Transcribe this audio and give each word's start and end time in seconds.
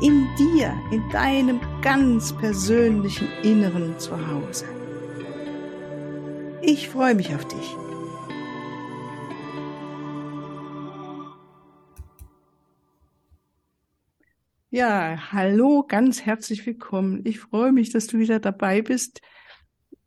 in 0.00 0.26
dir, 0.38 0.74
in 0.90 1.08
deinem 1.10 1.60
ganz 1.82 2.32
persönlichen 2.36 3.28
Inneren 3.42 3.98
zu 3.98 4.12
Hause. 4.28 4.64
Ich 6.62 6.88
freue 6.88 7.14
mich 7.14 7.34
auf 7.34 7.46
dich. 7.46 7.76
Ja, 14.70 15.32
hallo, 15.32 15.84
ganz 15.88 16.22
herzlich 16.22 16.66
willkommen. 16.66 17.22
Ich 17.24 17.40
freue 17.40 17.72
mich, 17.72 17.90
dass 17.90 18.06
du 18.08 18.18
wieder 18.18 18.40
dabei 18.40 18.82
bist 18.82 19.22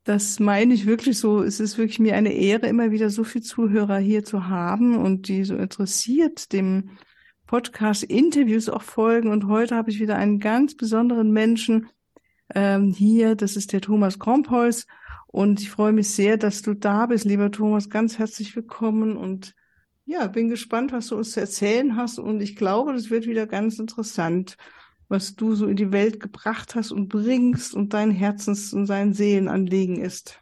das 0.10 0.40
meine 0.40 0.74
ich 0.74 0.88
wirklich 0.88 1.20
so. 1.20 1.44
Es 1.44 1.60
ist 1.60 1.77
wirklich 1.77 1.99
mir 1.99 2.16
eine 2.16 2.34
Ehre, 2.34 2.68
immer 2.68 2.90
wieder 2.90 3.12
so 3.12 3.24
viele 3.24 3.44
Zuhörer 3.44 3.99
hier 3.99 4.24
zu 4.24 4.48
haben 4.48 4.98
und 4.98 5.27
die 5.27 5.44
so 5.44 5.55
interessiert 5.55 6.52
dem 6.52 6.98
Podcast 7.49 8.03
Interviews 8.03 8.70
auch 8.70 8.84
folgen. 8.84 9.31
Und 9.31 9.48
heute 9.48 9.76
habe 9.76 9.90
ich 9.90 9.99
wieder 9.99 10.17
einen 10.17 10.40
ganz 10.40 10.77
besonderen 10.77 11.31
Menschen 11.31 11.88
ähm, 12.53 12.94
hier. 12.94 13.34
Das 13.35 13.55
ist 13.55 13.74
der 13.74 13.82
Thomas 13.82 14.20
Krompholz. 14.20 14.85
Und 15.26 15.59
ich 15.59 15.71
freue 15.71 15.91
mich 15.91 16.12
sehr, 16.12 16.37
dass 16.37 16.62
du 16.62 16.76
da 16.76 17.07
bist, 17.07 17.26
lieber 17.26 17.49
Thomas. 17.49 17.90
Ganz 17.90 18.20
herzlich 18.20 18.55
willkommen 18.55 19.18
und 19.18 19.55
ja, 20.05 20.27
bin 20.27 20.49
gespannt, 20.49 20.91
was 20.91 21.07
du 21.07 21.15
uns 21.15 21.32
zu 21.32 21.40
erzählen 21.40 21.96
hast. 21.96 22.20
Und 22.20 22.40
ich 22.40 22.55
glaube, 22.55 22.93
das 22.93 23.09
wird 23.09 23.26
wieder 23.26 23.48
ganz 23.48 23.79
interessant 23.79 24.55
was 25.07 25.35
du 25.35 25.55
so 25.55 25.65
in 25.65 25.76
die 25.76 25.91
Welt 25.91 26.20
gebracht 26.20 26.76
hast 26.76 26.91
und 26.91 27.09
bringst 27.09 27.74
und 27.74 27.96
dein 27.96 28.12
Herzens- 28.12 28.74
und 28.74 28.85
sein 28.85 29.13
Seelenanliegen 29.13 29.99
ist. 29.99 30.40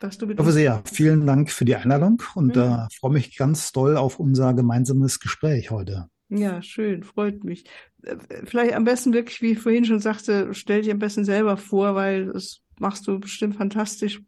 Dass 0.00 0.16
du 0.16 0.30
ich 0.30 0.38
hoffe 0.38 0.52
sehr. 0.52 0.80
Vielen 0.86 1.26
Dank 1.26 1.50
für 1.50 1.66
die 1.66 1.76
Einladung 1.76 2.22
und 2.34 2.56
mhm. 2.56 2.62
äh, 2.62 2.88
freue 2.98 3.12
mich 3.12 3.36
ganz 3.36 3.72
doll 3.72 3.98
auf 3.98 4.18
unser 4.18 4.54
gemeinsames 4.54 5.20
Gespräch 5.20 5.70
heute. 5.70 6.08
Ja, 6.30 6.62
schön, 6.62 7.02
freut 7.02 7.44
mich. 7.44 7.64
Äh, 8.02 8.16
vielleicht 8.44 8.74
am 8.74 8.84
besten 8.84 9.12
wirklich, 9.12 9.42
wie 9.42 9.52
ich 9.52 9.58
vorhin 9.58 9.84
schon 9.84 10.00
sagte, 10.00 10.54
stell 10.54 10.82
dich 10.82 10.90
am 10.90 10.98
besten 10.98 11.24
selber 11.24 11.56
vor, 11.56 11.94
weil 11.94 12.26
das 12.26 12.60
machst 12.78 13.06
du 13.06 13.20
bestimmt 13.20 13.56
fantastisch. 13.56 14.22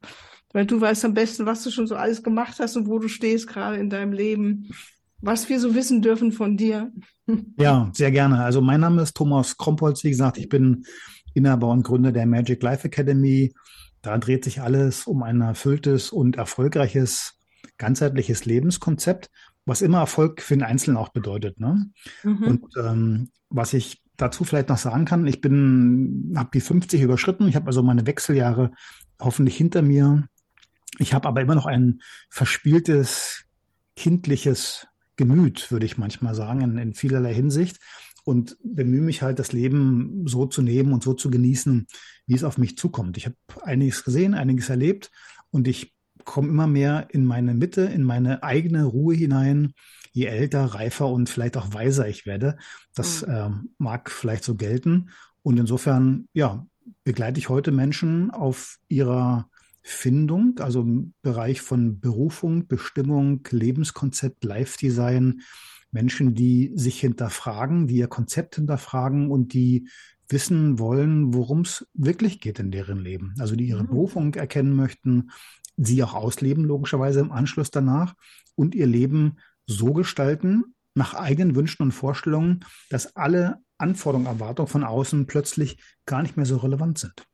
Weil 0.53 0.67
du 0.67 0.81
weißt 0.81 1.07
am 1.07 1.15
besten, 1.15 1.47
was 1.47 1.65
du 1.65 1.71
schon 1.71 1.87
so 1.87 1.97
alles 1.97 2.23
gemacht 2.23 2.59
hast 2.59 2.77
und 2.77 2.87
wo 2.87 2.99
du 2.99 3.09
stehst 3.09 3.47
gerade 3.47 3.79
in 3.79 3.89
deinem 3.89 4.13
Leben 4.13 4.69
was 5.23 5.49
wir 5.49 5.61
so 5.61 5.75
wissen 5.75 6.03
dürfen 6.03 6.33
von 6.33 6.57
dir. 6.57 6.93
Ja, 7.57 7.91
sehr 7.95 8.11
gerne. 8.11 8.43
Also 8.43 8.61
mein 8.61 8.81
Name 8.81 9.03
ist 9.03 9.17
Thomas 9.17 9.57
Krompolz. 9.57 10.05
Wie 10.05 10.11
gesagt, 10.11 10.37
ich 10.37 10.49
bin 10.49 10.85
Inhaber 11.33 11.69
und 11.69 11.85
Gründer 11.85 12.13
der 12.13 12.27
Magic 12.27 12.63
Life 12.63 12.87
Academy. 12.87 13.55
Da 14.03 14.19
dreht 14.19 14.45
sich 14.45 14.61
alles 14.61 15.07
um 15.07 15.23
ein 15.23 15.41
erfülltes 15.41 16.11
und 16.11 16.37
erfolgreiches, 16.37 17.39
ganzheitliches 17.79 18.45
Lebenskonzept, 18.45 19.31
was 19.65 19.83
immer 19.83 19.99
Erfolg 19.99 20.43
für 20.43 20.55
den 20.55 20.65
Einzelnen 20.65 20.97
auch 20.97 21.11
bedeutet. 21.11 21.61
Ne? 21.61 21.91
Mhm. 22.23 22.45
Und 22.45 22.67
ähm, 22.77 23.31
was 23.49 23.73
ich 23.73 24.03
dazu 24.17 24.45
vielleicht 24.45 24.69
noch 24.69 24.79
sagen 24.79 25.05
kann, 25.05 25.27
ich 25.27 25.41
bin, 25.41 26.35
habe 26.37 26.51
die 26.53 26.61
50 26.61 27.01
überschritten. 27.01 27.49
Ich 27.49 27.57
habe 27.57 27.67
also 27.67 27.83
meine 27.83 28.07
Wechseljahre 28.07 28.73
hoffentlich 29.21 29.57
hinter 29.57 29.83
mir. 29.83 30.29
Ich 30.99 31.15
habe 31.15 31.29
aber 31.29 31.41
immer 31.41 31.55
noch 31.55 31.67
ein 31.67 32.01
verspieltes, 32.29 33.45
kindliches 33.97 34.87
Gemüt, 35.17 35.71
würde 35.71 35.87
ich 35.87 35.99
manchmal 35.99 36.35
sagen, 36.35 36.61
in, 36.61 36.79
in 36.79 36.95
vielerlei 36.95 37.35
Hinsicht. 37.35 37.79
Und 38.25 38.57
bemühe 38.63 39.03
mich 39.03 39.23
halt, 39.23 39.41
das 39.41 39.53
Leben 39.53 40.25
so 40.27 40.47
zu 40.47 40.63
nehmen 40.63 40.93
und 40.93 41.03
so 41.03 41.13
zu 41.13 41.29
genießen, 41.29 41.89
wie 42.27 42.35
es 42.35 42.45
auf 42.45 42.57
mich 42.57 42.77
zukommt. 42.77 43.17
Ich 43.17 43.27
habe 43.27 43.37
einiges 43.63 44.05
gesehen, 44.05 44.35
einiges 44.35 44.69
erlebt 44.69 45.11
und 45.51 45.67
ich 45.67 45.93
komme 46.25 46.49
immer 46.49 46.67
mehr 46.67 47.09
in 47.11 47.25
meine 47.25 47.55
Mitte, 47.55 47.83
in 47.83 48.05
meine 48.05 48.43
eigene 48.43 48.85
Ruhe 48.85 49.15
hinein, 49.15 49.73
je 50.13 50.27
älter, 50.27 50.65
reifer 50.65 51.09
und 51.09 51.29
vielleicht 51.29 51.57
auch 51.57 51.73
weiser 51.73 52.09
ich 52.09 52.27
werde. 52.27 52.57
Das 52.95 53.27
mhm. 53.27 53.33
äh, 53.33 53.51
mag 53.79 54.11
vielleicht 54.11 54.45
so 54.45 54.55
gelten. 54.55 55.11
Und 55.43 55.59
insofern, 55.59 56.29
ja, 56.33 56.67
begleite 57.05 57.39
ich 57.39 57.49
heute 57.49 57.73
Menschen 57.73 58.31
auf 58.31 58.79
ihrer 58.89 59.49
Findung, 59.83 60.59
also 60.61 60.83
im 60.83 61.15
Bereich 61.23 61.61
von 61.61 61.99
Berufung, 62.01 62.69
Bestimmung, 62.69 63.41
Lebenskonzept, 63.51 64.45
Live-Design, 64.45 65.43
Menschen, 65.91 66.35
die 66.35 66.73
sich 66.75 67.01
hinterfragen, 67.01 67.87
die 67.87 67.97
ihr 67.97 68.09
Konzept 68.09 68.55
hinterfragen 68.57 69.31
und 69.31 69.53
die 69.53 69.89
wissen 70.29 70.79
wollen, 70.79 71.35
worum 71.35 71.63
es 71.63 71.87
wirklich 71.95 72.41
geht 72.41 72.59
in 72.59 72.71
deren 72.71 72.99
Leben. 72.99 73.35
Also 73.39 73.55
die 73.57 73.67
ihre 73.67 73.83
mhm. 73.83 73.89
Berufung 73.89 74.35
erkennen 74.35 74.75
möchten, 74.75 75.31
sie 75.77 76.03
auch 76.03 76.15
ausleben, 76.15 76.65
logischerweise 76.65 77.21
im 77.21 77.33
Anschluss 77.33 77.71
danach 77.71 78.15
und 78.55 78.75
ihr 78.75 78.87
Leben 78.87 79.39
so 79.67 79.93
gestalten, 79.93 80.75
nach 80.95 81.15
eigenen 81.15 81.55
Wünschen 81.55 81.83
und 81.83 81.93
Vorstellungen, 81.93 82.65
dass 82.91 83.17
alle 83.17 83.59
Anforderungen, 83.79 84.27
Erwartungen 84.27 84.69
von 84.69 84.85
außen 84.85 85.27
plötzlich 85.27 85.79
gar 86.07 86.23
nicht 86.23 86.37
mehr 86.37 86.47
so 86.47 86.59
relevant 86.59 86.99
sind. 86.99 87.27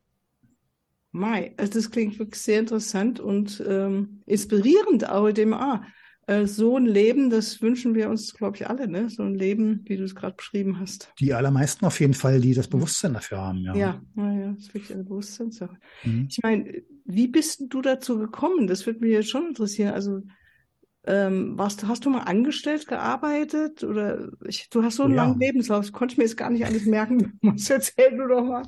Mai, 1.10 1.54
also 1.56 1.72
das 1.72 1.90
klingt 1.90 2.18
wirklich 2.18 2.40
sehr 2.40 2.60
interessant 2.60 3.18
und 3.18 3.62
ähm, 3.66 4.22
inspirierend 4.26 5.08
auch 5.08 5.30
dem 5.32 5.52
äh, 5.52 5.78
so 6.44 6.76
ein 6.76 6.84
Leben, 6.84 7.30
das 7.30 7.62
wünschen 7.62 7.94
wir 7.94 8.10
uns, 8.10 8.34
glaube 8.34 8.56
ich, 8.56 8.68
alle, 8.68 8.86
ne? 8.86 9.08
So 9.08 9.22
ein 9.22 9.34
Leben, 9.34 9.80
wie 9.86 9.96
du 9.96 10.04
es 10.04 10.14
gerade 10.14 10.36
beschrieben 10.36 10.78
hast. 10.78 11.10
Die 11.18 11.32
allermeisten 11.32 11.86
auf 11.86 12.00
jeden 12.00 12.14
Fall, 12.14 12.40
die 12.40 12.54
das 12.54 12.68
Bewusstsein 12.68 13.14
dafür 13.14 13.38
haben, 13.38 13.58
ja. 13.60 13.74
Ja, 13.74 14.02
ja, 14.16 14.52
das 14.52 14.64
ist 14.64 14.74
wirklich 14.74 14.92
eine 14.92 15.04
Bewusstseinssache. 15.04 15.76
Mhm. 16.04 16.28
Ich 16.30 16.38
meine, 16.42 16.82
wie 17.06 17.28
bist 17.28 17.64
du 17.70 17.80
dazu 17.80 18.18
gekommen? 18.18 18.66
Das 18.66 18.84
würde 18.84 19.00
mich 19.00 19.12
jetzt 19.12 19.30
schon 19.30 19.48
interessieren. 19.48 19.94
Also 19.94 20.22
ähm, 21.06 21.56
warst, 21.56 21.86
hast 21.86 22.04
du 22.04 22.10
mal 22.10 22.22
angestellt 22.22 22.86
gearbeitet 22.86 23.82
oder 23.84 24.28
ich, 24.46 24.68
du 24.68 24.82
hast 24.82 24.96
so 24.96 25.04
einen 25.04 25.14
ja. 25.14 25.24
langen 25.24 25.40
Lebenslauf, 25.40 25.86
das 25.86 25.92
konnte 25.92 26.12
ich 26.12 26.18
mir 26.18 26.24
jetzt 26.24 26.36
gar 26.36 26.50
nicht 26.50 26.66
alles 26.66 26.86
merken. 26.86 27.38
Was 27.42 27.70
erzähl 27.70 28.16
du 28.16 28.26
doch 28.26 28.44
mal. 28.44 28.62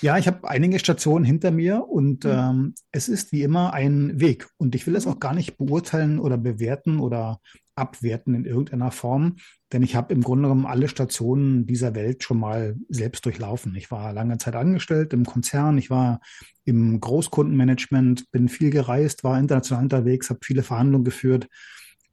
Ja, 0.00 0.18
ich 0.18 0.26
habe 0.26 0.48
einige 0.48 0.78
Stationen 0.78 1.24
hinter 1.24 1.50
mir 1.50 1.88
und 1.88 2.24
mhm. 2.24 2.30
ähm, 2.30 2.74
es 2.92 3.08
ist 3.08 3.32
wie 3.32 3.42
immer 3.42 3.72
ein 3.72 4.20
Weg. 4.20 4.48
Und 4.58 4.74
ich 4.74 4.86
will 4.86 4.94
es 4.94 5.06
mhm. 5.06 5.12
auch 5.12 5.20
gar 5.20 5.34
nicht 5.34 5.56
beurteilen 5.56 6.18
oder 6.18 6.38
bewerten 6.38 7.00
oder 7.00 7.40
abwerten 7.74 8.34
in 8.34 8.44
irgendeiner 8.44 8.90
Form, 8.90 9.36
denn 9.72 9.82
ich 9.82 9.96
habe 9.96 10.12
im 10.12 10.22
Grunde 10.22 10.44
genommen 10.44 10.66
alle 10.66 10.88
Stationen 10.88 11.66
dieser 11.66 11.94
Welt 11.94 12.22
schon 12.22 12.38
mal 12.38 12.76
selbst 12.88 13.24
durchlaufen. 13.24 13.74
Ich 13.76 13.90
war 13.90 14.12
lange 14.12 14.38
Zeit 14.38 14.54
angestellt 14.54 15.12
im 15.12 15.24
Konzern, 15.24 15.78
ich 15.78 15.88
war 15.88 16.20
im 16.64 17.00
Großkundenmanagement, 17.00 18.30
bin 18.30 18.48
viel 18.48 18.70
gereist, 18.70 19.24
war 19.24 19.38
international 19.38 19.84
unterwegs, 19.84 20.28
habe 20.30 20.40
viele 20.42 20.62
Verhandlungen 20.62 21.04
geführt, 21.04 21.48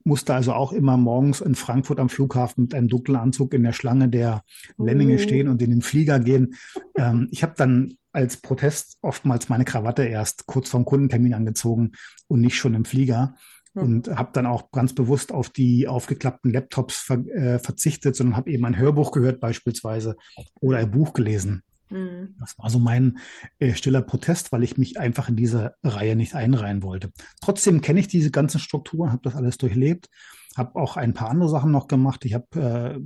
musste 0.03 0.34
also 0.34 0.53
auch 0.53 0.72
immer 0.72 0.98
morgens 0.98 1.42
in 1.42 1.56
Frankfurt 1.56 2.00
am 2.00 2.09
Flughafen 2.09 2.64
mit 2.64 2.74
einem 2.74 2.88
dunklen 2.88 3.18
Anzug 3.18 3.53
in 3.53 3.64
der 3.64 3.74
Schlange 3.74 4.09
der 4.09 4.44
Lemminge 4.78 5.16
oh. 5.16 5.19
stehen 5.19 5.50
und 5.50 5.62
in 5.62 5.72
den 5.72 5.81
Flieger 5.81 6.19
gehen. 6.19 6.56
Ähm, 6.98 7.28
ich 7.31 7.44
habe 7.44 7.53
dann 7.58 7.96
als 8.12 8.38
Protest 8.38 8.98
oftmals 9.02 9.50
meine 9.50 9.66
Krawatte 9.66 10.03
erst 10.03 10.48
kurz 10.48 10.69
vorm 10.69 10.86
Kundentermin 10.86 11.34
angezogen 11.34 11.92
und 12.28 12.42
nicht 12.42 12.56
schon 12.56 12.74
im 12.74 12.86
Flieger 12.86 13.36
und 13.74 14.09
habe 14.09 14.31
dann 14.34 14.46
auch 14.46 14.72
ganz 14.72 14.94
bewusst 14.94 15.31
auf 15.31 15.50
die 15.50 15.88
aufgeklappten 15.88 16.52
Laptops 16.52 16.97
ver 16.97 17.25
äh, 17.28 17.59
verzichtet, 17.59 18.16
sondern 18.16 18.35
habe 18.35 18.52
eben 18.52 18.66
ein 18.66 18.78
Hörbuch 18.78 19.12
gehört 19.12 19.40
beispielsweise 19.40 20.16
oder 20.59 20.80
ein 20.80 20.91
Buch 20.91 21.13
gelesen. 21.13 21.63
Mhm. 21.89 22.36
Das 22.39 22.57
war 22.57 22.69
so 22.69 22.80
mein 22.80 23.19
äh, 23.60 23.74
stiller 23.74 24.01
Protest, 24.01 24.51
weil 24.51 24.63
ich 24.63 24.77
mich 24.77 25.00
einfach 25.00 25.30
in 25.30 25.36
diese 25.36 25.74
Reihe 25.83 26.16
nicht 26.16 26.36
einreihen 26.36 26.83
wollte. 26.83 27.12
Trotzdem 27.42 27.81
kenne 27.81 28.00
ich 28.00 28.07
diese 28.07 28.31
ganzen 28.31 28.60
Strukturen, 28.60 29.12
habe 29.12 29.21
das 29.24 29.36
alles 29.36 29.57
durchlebt, 29.57 30.07
habe 30.56 30.75
auch 30.75 30.98
ein 30.98 31.13
paar 31.13 31.30
andere 31.30 31.50
Sachen 31.50 31.72
noch 31.72 31.88
gemacht. 31.88 32.25
Ich 32.25 32.33
hab, 32.33 32.56
äh, 32.56 33.00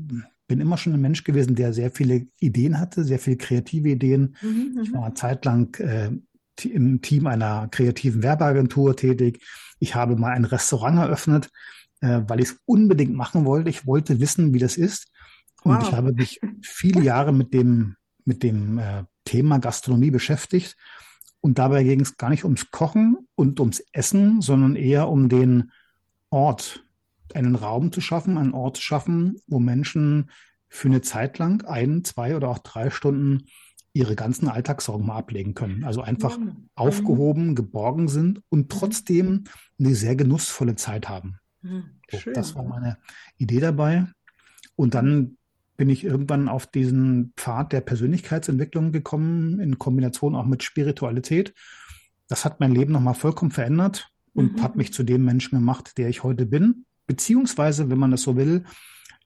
bin 0.48 0.60
immer 0.60 0.78
schon 0.78 0.94
ein 0.94 1.02
Mensch 1.02 1.24
gewesen, 1.24 1.56
der 1.56 1.74
sehr 1.74 1.92
viele 1.92 2.28
Ideen 2.40 2.80
hatte, 2.80 3.04
sehr 3.04 3.20
viele 3.20 3.38
kreative 3.38 3.90
Ideen. 3.90 4.36
Mhm, 4.42 4.80
ich 4.84 4.94
war 4.94 5.06
eine 5.06 5.14
Zeit 5.14 5.46
lang 5.46 5.78
äh, 5.80 6.12
im 6.64 7.02
Team 7.02 7.28
einer 7.28 7.68
kreativen 7.70 8.22
Werbeagentur 8.22 8.96
tätig. 8.96 9.42
Ich 9.84 9.96
habe 9.96 10.16
mal 10.16 10.32
ein 10.32 10.46
Restaurant 10.46 10.98
eröffnet, 10.98 11.50
äh, 12.00 12.22
weil 12.26 12.40
ich 12.40 12.52
es 12.52 12.60
unbedingt 12.64 13.14
machen 13.14 13.44
wollte. 13.44 13.70
Ich 13.70 13.86
wollte 13.86 14.22
wissen, 14.22 14.54
wie 14.54 14.60
das 14.60 14.78
ist. 14.78 15.12
Und 15.64 15.76
wow. 15.76 15.84
ich 15.84 15.94
habe 15.94 16.14
mich 16.14 16.40
viele 16.62 17.02
Jahre 17.02 17.34
mit 17.34 17.54
dem, 17.54 17.98
mit 18.24 18.44
dem 18.44 18.78
äh, 18.80 19.04
Thema 19.26 19.60
Gastronomie 19.60 20.10
beschäftigt. 20.10 20.78
Und 21.42 21.60
dabei 21.60 21.84
ging 21.84 22.00
es 22.00 22.16
gar 22.16 22.30
nicht 22.30 22.46
ums 22.46 22.72
Kochen 22.72 23.28
und 23.36 23.60
ums 23.60 23.84
Essen, 23.92 24.42
sondern 24.42 24.78
eher 24.78 25.10
um 25.10 25.28
den 25.28 25.72
Ort, 26.30 26.86
einen 27.34 27.56
Raum 27.56 27.92
zu 27.92 28.00
schaffen, 28.00 28.38
einen 28.38 28.54
Ort 28.54 28.78
zu 28.78 28.84
schaffen, 28.84 29.42
wo 29.48 29.60
Menschen 29.60 30.32
für 30.70 30.88
eine 30.88 31.02
Zeit 31.02 31.40
lang, 31.40 31.66
ein, 31.66 32.06
zwei 32.06 32.38
oder 32.38 32.48
auch 32.48 32.60
drei 32.60 32.90
Stunden 32.90 33.48
ihre 33.94 34.16
ganzen 34.16 34.48
Alltagssorgen 34.48 35.06
mal 35.06 35.18
ablegen 35.18 35.54
können. 35.54 35.84
Also 35.84 36.02
einfach 36.02 36.38
mhm. 36.38 36.70
aufgehoben, 36.76 37.56
geborgen 37.56 38.08
sind 38.08 38.42
und 38.50 38.62
mhm. 38.62 38.70
trotzdem 38.70 39.44
eine 39.80 39.96
sehr 39.96 40.16
genussvolle 40.16 40.76
Zeit 40.76 41.08
haben. 41.08 41.38
Mhm. 41.62 41.84
So, 42.12 42.32
das 42.32 42.56
war 42.56 42.64
meine 42.64 42.98
Idee 43.38 43.60
dabei. 43.60 44.08
Und 44.76 44.96
dann 44.96 45.38
bin 45.78 45.90
ich 45.90 46.04
irgendwann 46.04 46.50
auf 46.50 46.68
diesen 46.68 47.34
Pfad 47.38 47.72
der 47.72 47.82
Persönlichkeitsentwicklung 47.82 48.92
gekommen, 48.92 49.60
in 49.60 49.80
Kombination 49.80 50.36
auch 50.36 50.46
mit 50.46 50.64
Spiritualität. 50.64 51.54
Das 52.28 52.46
hat 52.46 52.60
mein 52.60 52.74
Leben 52.74 52.94
nochmal 52.94 53.16
vollkommen 53.16 53.52
verändert 53.52 54.10
und 54.34 54.58
mhm. 54.58 54.64
hat 54.64 54.76
mich 54.76 54.94
zu 54.94 55.04
dem 55.04 55.24
Menschen 55.24 55.58
gemacht, 55.58 55.98
der 55.98 56.10
ich 56.10 56.24
heute 56.24 56.46
bin. 56.46 56.86
Beziehungsweise, 57.06 57.90
wenn 57.90 58.00
man 58.00 58.12
das 58.12 58.24
so 58.24 58.36
will, 58.38 58.64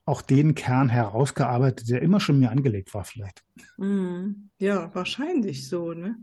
auch 0.08 0.22
den 0.22 0.54
Kern 0.54 0.88
herausgearbeitet, 0.88 1.90
der 1.90 2.00
immer 2.00 2.18
schon 2.18 2.38
mir 2.38 2.50
angelegt 2.50 2.94
war, 2.94 3.04
vielleicht. 3.04 3.44
Mhm. 3.76 4.48
Ja, 4.58 4.92
wahrscheinlich 4.94 5.68
so, 5.68 5.92
ne? 5.92 6.16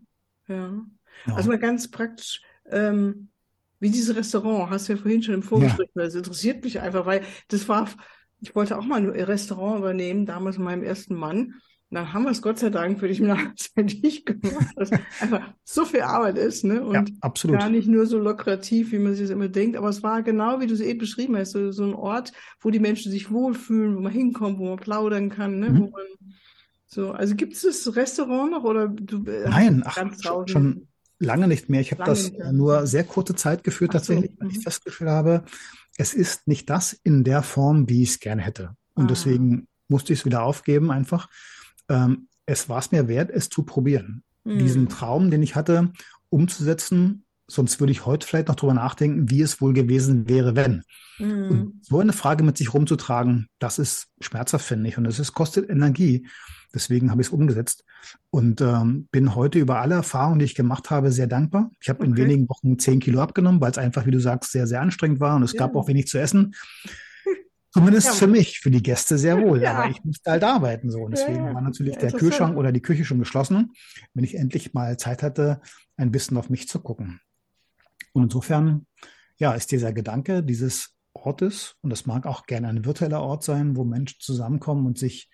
Ja. 0.47 0.73
ja. 1.27 1.35
Also 1.35 1.49
mal 1.49 1.59
ganz 1.59 1.91
praktisch, 1.91 2.41
ähm, 2.71 3.29
wie 3.79 3.91
dieses 3.91 4.15
Restaurant, 4.15 4.71
hast 4.71 4.89
du 4.89 4.93
ja 4.93 4.99
vorhin 4.99 5.21
schon 5.21 5.35
im 5.35 5.43
Vorgespräch, 5.43 5.89
ja. 5.93 6.03
das 6.03 6.15
interessiert 6.15 6.63
mich 6.63 6.79
einfach, 6.79 7.05
weil 7.05 7.21
das 7.49 7.69
war, 7.69 7.87
ich 8.41 8.55
wollte 8.55 8.75
auch 8.75 8.85
mal 8.85 8.97
ein 8.97 9.09
Restaurant 9.09 9.79
übernehmen, 9.79 10.25
damals 10.25 10.57
mit 10.57 10.65
meinem 10.65 10.83
ersten 10.83 11.13
Mann. 11.13 11.53
Dann 11.91 12.11
haben 12.13 12.23
wir 12.23 12.31
es 12.31 12.41
Gott 12.41 12.59
sei 12.59 12.69
Dank, 12.71 13.01
würde 13.01 13.13
ich 13.13 13.21
mir 13.21 13.37
nicht 13.75 14.25
gemacht, 14.25 14.73
dass 14.75 14.91
einfach 15.19 15.53
so 15.63 15.85
viel 15.85 16.01
Arbeit 16.01 16.37
ist, 16.37 16.63
ne? 16.63 16.83
Und 16.83 17.09
ja, 17.09 17.15
absolut. 17.21 17.59
gar 17.59 17.69
nicht 17.69 17.87
nur 17.87 18.05
so 18.05 18.17
lukrativ, 18.17 18.91
wie 18.91 18.99
man 18.99 19.13
sich 19.13 19.21
das 19.21 19.29
immer 19.29 19.47
denkt. 19.47 19.77
Aber 19.77 19.89
es 19.89 20.03
war 20.03 20.23
genau, 20.23 20.59
wie 20.59 20.67
du 20.67 20.73
es 20.73 20.81
eben 20.81 20.99
beschrieben 20.99 21.37
hast, 21.37 21.51
so, 21.51 21.71
so 21.71 21.83
ein 21.83 21.93
Ort, 21.93 22.33
wo 22.59 22.71
die 22.71 22.79
Menschen 22.79 23.11
sich 23.11 23.31
wohlfühlen, 23.31 23.95
wo 23.95 24.01
man 24.01 24.11
hinkommt, 24.11 24.57
wo 24.57 24.69
man 24.69 24.77
plaudern 24.77 25.29
kann, 25.29 25.59
ne? 25.59 25.69
Mhm. 25.69 25.79
Wo 25.79 25.89
man 25.89 26.05
so, 26.87 27.11
also 27.11 27.35
gibt 27.35 27.53
es 27.53 27.61
das 27.61 27.95
Restaurant 27.95 28.51
noch 28.51 28.63
oder 28.63 28.87
du 28.87 29.23
äh, 29.25 29.49
Nein, 29.49 29.83
ach, 29.85 29.97
schon, 30.21 30.47
schon 30.47 30.87
lange 31.19 31.47
nicht 31.47 31.69
mehr. 31.69 31.81
Ich 31.81 31.91
habe 31.91 32.03
das 32.03 32.31
nur 32.51 32.87
sehr 32.87 33.03
kurze 33.03 33.35
Zeit 33.35 33.63
geführt, 33.63 33.91
ach 33.91 33.99
tatsächlich, 33.99 34.31
so. 34.31 34.37
weil 34.39 34.51
ich 34.51 34.57
mhm. 34.57 34.61
festgestellt 34.61 35.11
habe, 35.11 35.45
es 35.97 36.13
ist 36.13 36.47
nicht 36.47 36.69
das 36.69 36.93
in 36.93 37.23
der 37.23 37.43
Form, 37.43 37.89
wie 37.89 38.03
ich 38.03 38.09
es 38.09 38.19
gerne 38.19 38.41
hätte. 38.41 38.75
Und 38.95 39.05
ah. 39.05 39.07
deswegen 39.07 39.67
musste 39.87 40.13
ich 40.13 40.19
es 40.19 40.25
wieder 40.25 40.43
aufgeben 40.43 40.91
einfach 40.91 41.29
ähm, 41.89 42.27
es 42.45 42.69
war 42.69 42.79
es 42.79 42.91
mir 42.91 43.07
wert, 43.07 43.31
es 43.31 43.49
zu 43.49 43.63
probieren. 43.63 44.23
Mhm. 44.43 44.59
Diesen 44.59 44.89
Traum, 44.89 45.31
den 45.31 45.43
ich 45.43 45.55
hatte, 45.55 45.91
umzusetzen. 46.29 47.25
Sonst 47.47 47.79
würde 47.79 47.91
ich 47.91 48.05
heute 48.05 48.25
vielleicht 48.25 48.47
noch 48.47 48.55
drüber 48.55 48.73
nachdenken, 48.73 49.29
wie 49.29 49.41
es 49.41 49.61
wohl 49.61 49.73
gewesen 49.73 50.27
wäre, 50.27 50.55
wenn. 50.55 50.83
Mhm. 51.19 51.49
Und 51.49 51.85
so 51.85 51.99
eine 51.99 52.13
Frage 52.13 52.43
mit 52.43 52.57
sich 52.57 52.73
rumzutragen, 52.73 53.47
das 53.59 53.77
ist 53.77 54.07
schmerzhaft, 54.19 54.65
finde 54.65 54.89
ich. 54.89 54.97
Und 54.97 55.05
es 55.05 55.31
kostet 55.33 55.69
Energie. 55.69 56.27
Deswegen 56.73 57.09
habe 57.09 57.21
ich 57.21 57.27
es 57.27 57.33
umgesetzt 57.33 57.85
und 58.31 58.59
ähm, 58.59 59.07
bin 59.11 59.33
heute 59.33 59.59
über 59.59 59.79
alle 59.79 59.95
Erfahrungen, 59.95 60.39
die 60.39 60.45
ich 60.45 60.55
gemacht 60.55 60.89
habe, 60.89 61.11
sehr 61.11 61.27
dankbar. 61.27 61.71
Ich 61.79 61.87
habe 61.87 61.99
okay. 61.99 62.09
in 62.09 62.17
wenigen 62.17 62.49
Wochen 62.49 62.77
zehn 62.77 62.99
Kilo 62.99 63.21
abgenommen, 63.21 63.61
weil 63.61 63.71
es 63.71 63.77
einfach, 63.77 64.05
wie 64.05 64.11
du 64.11 64.19
sagst, 64.19 64.51
sehr, 64.51 64.67
sehr 64.67 64.81
anstrengend 64.81 65.21
war 65.21 65.37
und 65.37 65.43
es 65.43 65.53
ja. 65.53 65.59
gab 65.59 65.75
auch 65.75 65.87
wenig 65.87 66.07
zu 66.07 66.17
essen. 66.17 66.53
Zumindest 67.75 68.07
ja. 68.07 68.13
für 68.13 68.27
mich, 68.27 68.59
für 68.59 68.71
die 68.71 68.81
Gäste 68.81 69.17
sehr 69.17 69.37
wohl. 69.37 69.61
Ja. 69.61 69.73
Aber 69.73 69.89
ich 69.89 70.01
musste 70.05 70.31
halt 70.31 70.45
arbeiten 70.45 70.89
so. 70.89 71.01
Und 71.01 71.11
deswegen 71.11 71.45
ja, 71.45 71.53
war 71.53 71.61
natürlich 71.61 71.97
der 71.97 72.13
Kühlschrank 72.13 72.55
oder 72.55 72.71
die 72.71 72.81
Küche 72.81 73.03
schon 73.03 73.19
geschlossen, 73.19 73.73
wenn 74.13 74.23
ich 74.23 74.35
endlich 74.35 74.73
mal 74.73 74.95
Zeit 74.95 75.21
hatte, 75.21 75.59
ein 75.97 76.09
bisschen 76.09 76.37
auf 76.37 76.49
mich 76.49 76.69
zu 76.69 76.79
gucken. 76.79 77.19
Und 78.13 78.23
insofern, 78.23 78.87
ja, 79.35 79.51
ist 79.51 79.73
dieser 79.73 79.91
Gedanke 79.91 80.41
dieses 80.41 80.95
Ortes, 81.11 81.75
und 81.81 81.89
das 81.89 82.05
mag 82.05 82.25
auch 82.25 82.45
gerne 82.45 82.69
ein 82.69 82.85
virtueller 82.85 83.21
Ort 83.21 83.43
sein, 83.43 83.75
wo 83.75 83.83
Menschen 83.83 84.21
zusammenkommen 84.21 84.85
und 84.85 84.97
sich 84.97 85.29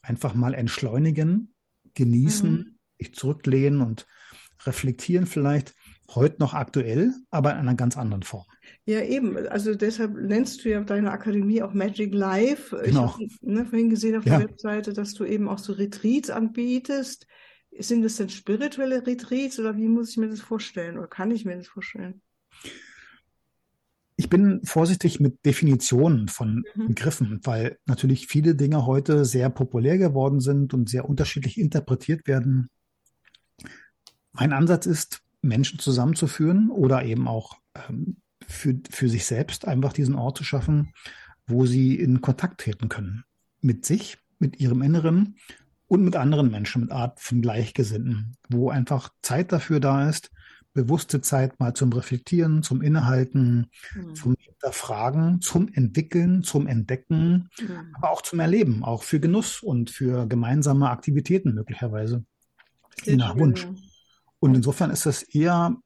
einfach 0.00 0.32
mal 0.32 0.54
entschleunigen, 0.54 1.52
genießen, 1.92 2.50
mhm. 2.50 2.78
sich 2.98 3.14
zurücklehnen 3.14 3.82
und 3.82 4.06
reflektieren 4.64 5.26
vielleicht, 5.26 5.74
heute 6.14 6.36
noch 6.38 6.54
aktuell, 6.54 7.12
aber 7.30 7.52
in 7.52 7.58
einer 7.58 7.74
ganz 7.74 7.96
anderen 7.96 8.22
Form. 8.22 8.44
Ja, 8.84 9.02
eben. 9.02 9.36
Also 9.48 9.74
deshalb 9.74 10.14
nennst 10.14 10.64
du 10.64 10.70
ja 10.70 10.80
deine 10.82 11.10
Akademie 11.10 11.62
auch 11.62 11.72
Magic 11.72 12.14
Life. 12.14 12.76
Genau. 12.84 13.06
Ich 13.18 13.32
habe 13.40 13.52
ne, 13.52 13.64
vorhin 13.64 13.90
gesehen 13.90 14.16
auf 14.16 14.26
ja. 14.26 14.38
der 14.38 14.48
Webseite, 14.48 14.92
dass 14.92 15.14
du 15.14 15.24
eben 15.24 15.48
auch 15.48 15.58
so 15.58 15.72
Retreats 15.72 16.30
anbietest. 16.30 17.26
Sind 17.78 18.02
das 18.02 18.16
denn 18.16 18.28
spirituelle 18.28 19.06
Retreats 19.06 19.58
oder 19.58 19.76
wie 19.76 19.88
muss 19.88 20.10
ich 20.10 20.16
mir 20.16 20.28
das 20.28 20.40
vorstellen? 20.40 20.98
Oder 20.98 21.08
kann 21.08 21.30
ich 21.30 21.44
mir 21.44 21.56
das 21.56 21.66
vorstellen? 21.66 22.20
Ich 24.16 24.28
bin 24.28 24.60
vorsichtig 24.64 25.18
mit 25.18 25.44
Definitionen 25.44 26.28
von 26.28 26.64
mhm. 26.74 26.88
Begriffen, 26.88 27.40
weil 27.42 27.78
natürlich 27.84 28.28
viele 28.28 28.54
Dinge 28.54 28.86
heute 28.86 29.24
sehr 29.24 29.50
populär 29.50 29.98
geworden 29.98 30.40
sind 30.40 30.72
und 30.72 30.88
sehr 30.88 31.08
unterschiedlich 31.08 31.58
interpretiert 31.58 32.28
werden. 32.28 32.70
Mein 34.32 34.52
Ansatz 34.52 34.86
ist, 34.86 35.22
Menschen 35.44 35.78
zusammenzuführen 35.78 36.70
oder 36.70 37.04
eben 37.04 37.28
auch 37.28 37.58
ähm, 37.88 38.16
für, 38.46 38.74
für 38.90 39.08
sich 39.08 39.24
selbst 39.24 39.66
einfach 39.66 39.92
diesen 39.92 40.14
Ort 40.14 40.38
zu 40.38 40.44
schaffen, 40.44 40.92
wo 41.46 41.66
sie 41.66 41.94
in 41.94 42.20
Kontakt 42.20 42.60
treten 42.60 42.88
können. 42.88 43.24
Mit 43.60 43.84
sich, 43.84 44.18
mit 44.38 44.60
ihrem 44.60 44.82
Inneren 44.82 45.36
und 45.86 46.02
mit 46.02 46.16
anderen 46.16 46.50
Menschen, 46.50 46.82
mit 46.82 46.90
Art 46.90 47.20
von 47.20 47.40
Gleichgesinnten, 47.40 48.36
wo 48.48 48.70
einfach 48.70 49.10
Zeit 49.22 49.52
dafür 49.52 49.80
da 49.80 50.08
ist, 50.08 50.30
bewusste 50.74 51.20
Zeit 51.20 51.60
mal 51.60 51.72
zum 51.72 51.92
Reflektieren, 51.92 52.62
zum 52.62 52.82
Innehalten, 52.82 53.70
mhm. 53.94 54.14
zum 54.14 54.34
Hinterfragen, 54.38 55.40
zum 55.40 55.68
Entwickeln, 55.72 56.42
zum 56.42 56.66
Entdecken, 56.66 57.48
mhm. 57.60 57.94
aber 57.94 58.10
auch 58.10 58.22
zum 58.22 58.40
Erleben, 58.40 58.84
auch 58.84 59.04
für 59.04 59.20
Genuss 59.20 59.62
und 59.62 59.90
für 59.90 60.26
gemeinsame 60.26 60.90
Aktivitäten 60.90 61.54
möglicherweise. 61.54 62.24
Je 63.04 63.16
nach 63.16 63.36
Wunsch. 63.36 63.66
Und 64.44 64.54
insofern 64.54 64.90
ist 64.90 65.06
das 65.06 65.22
eher 65.22 65.76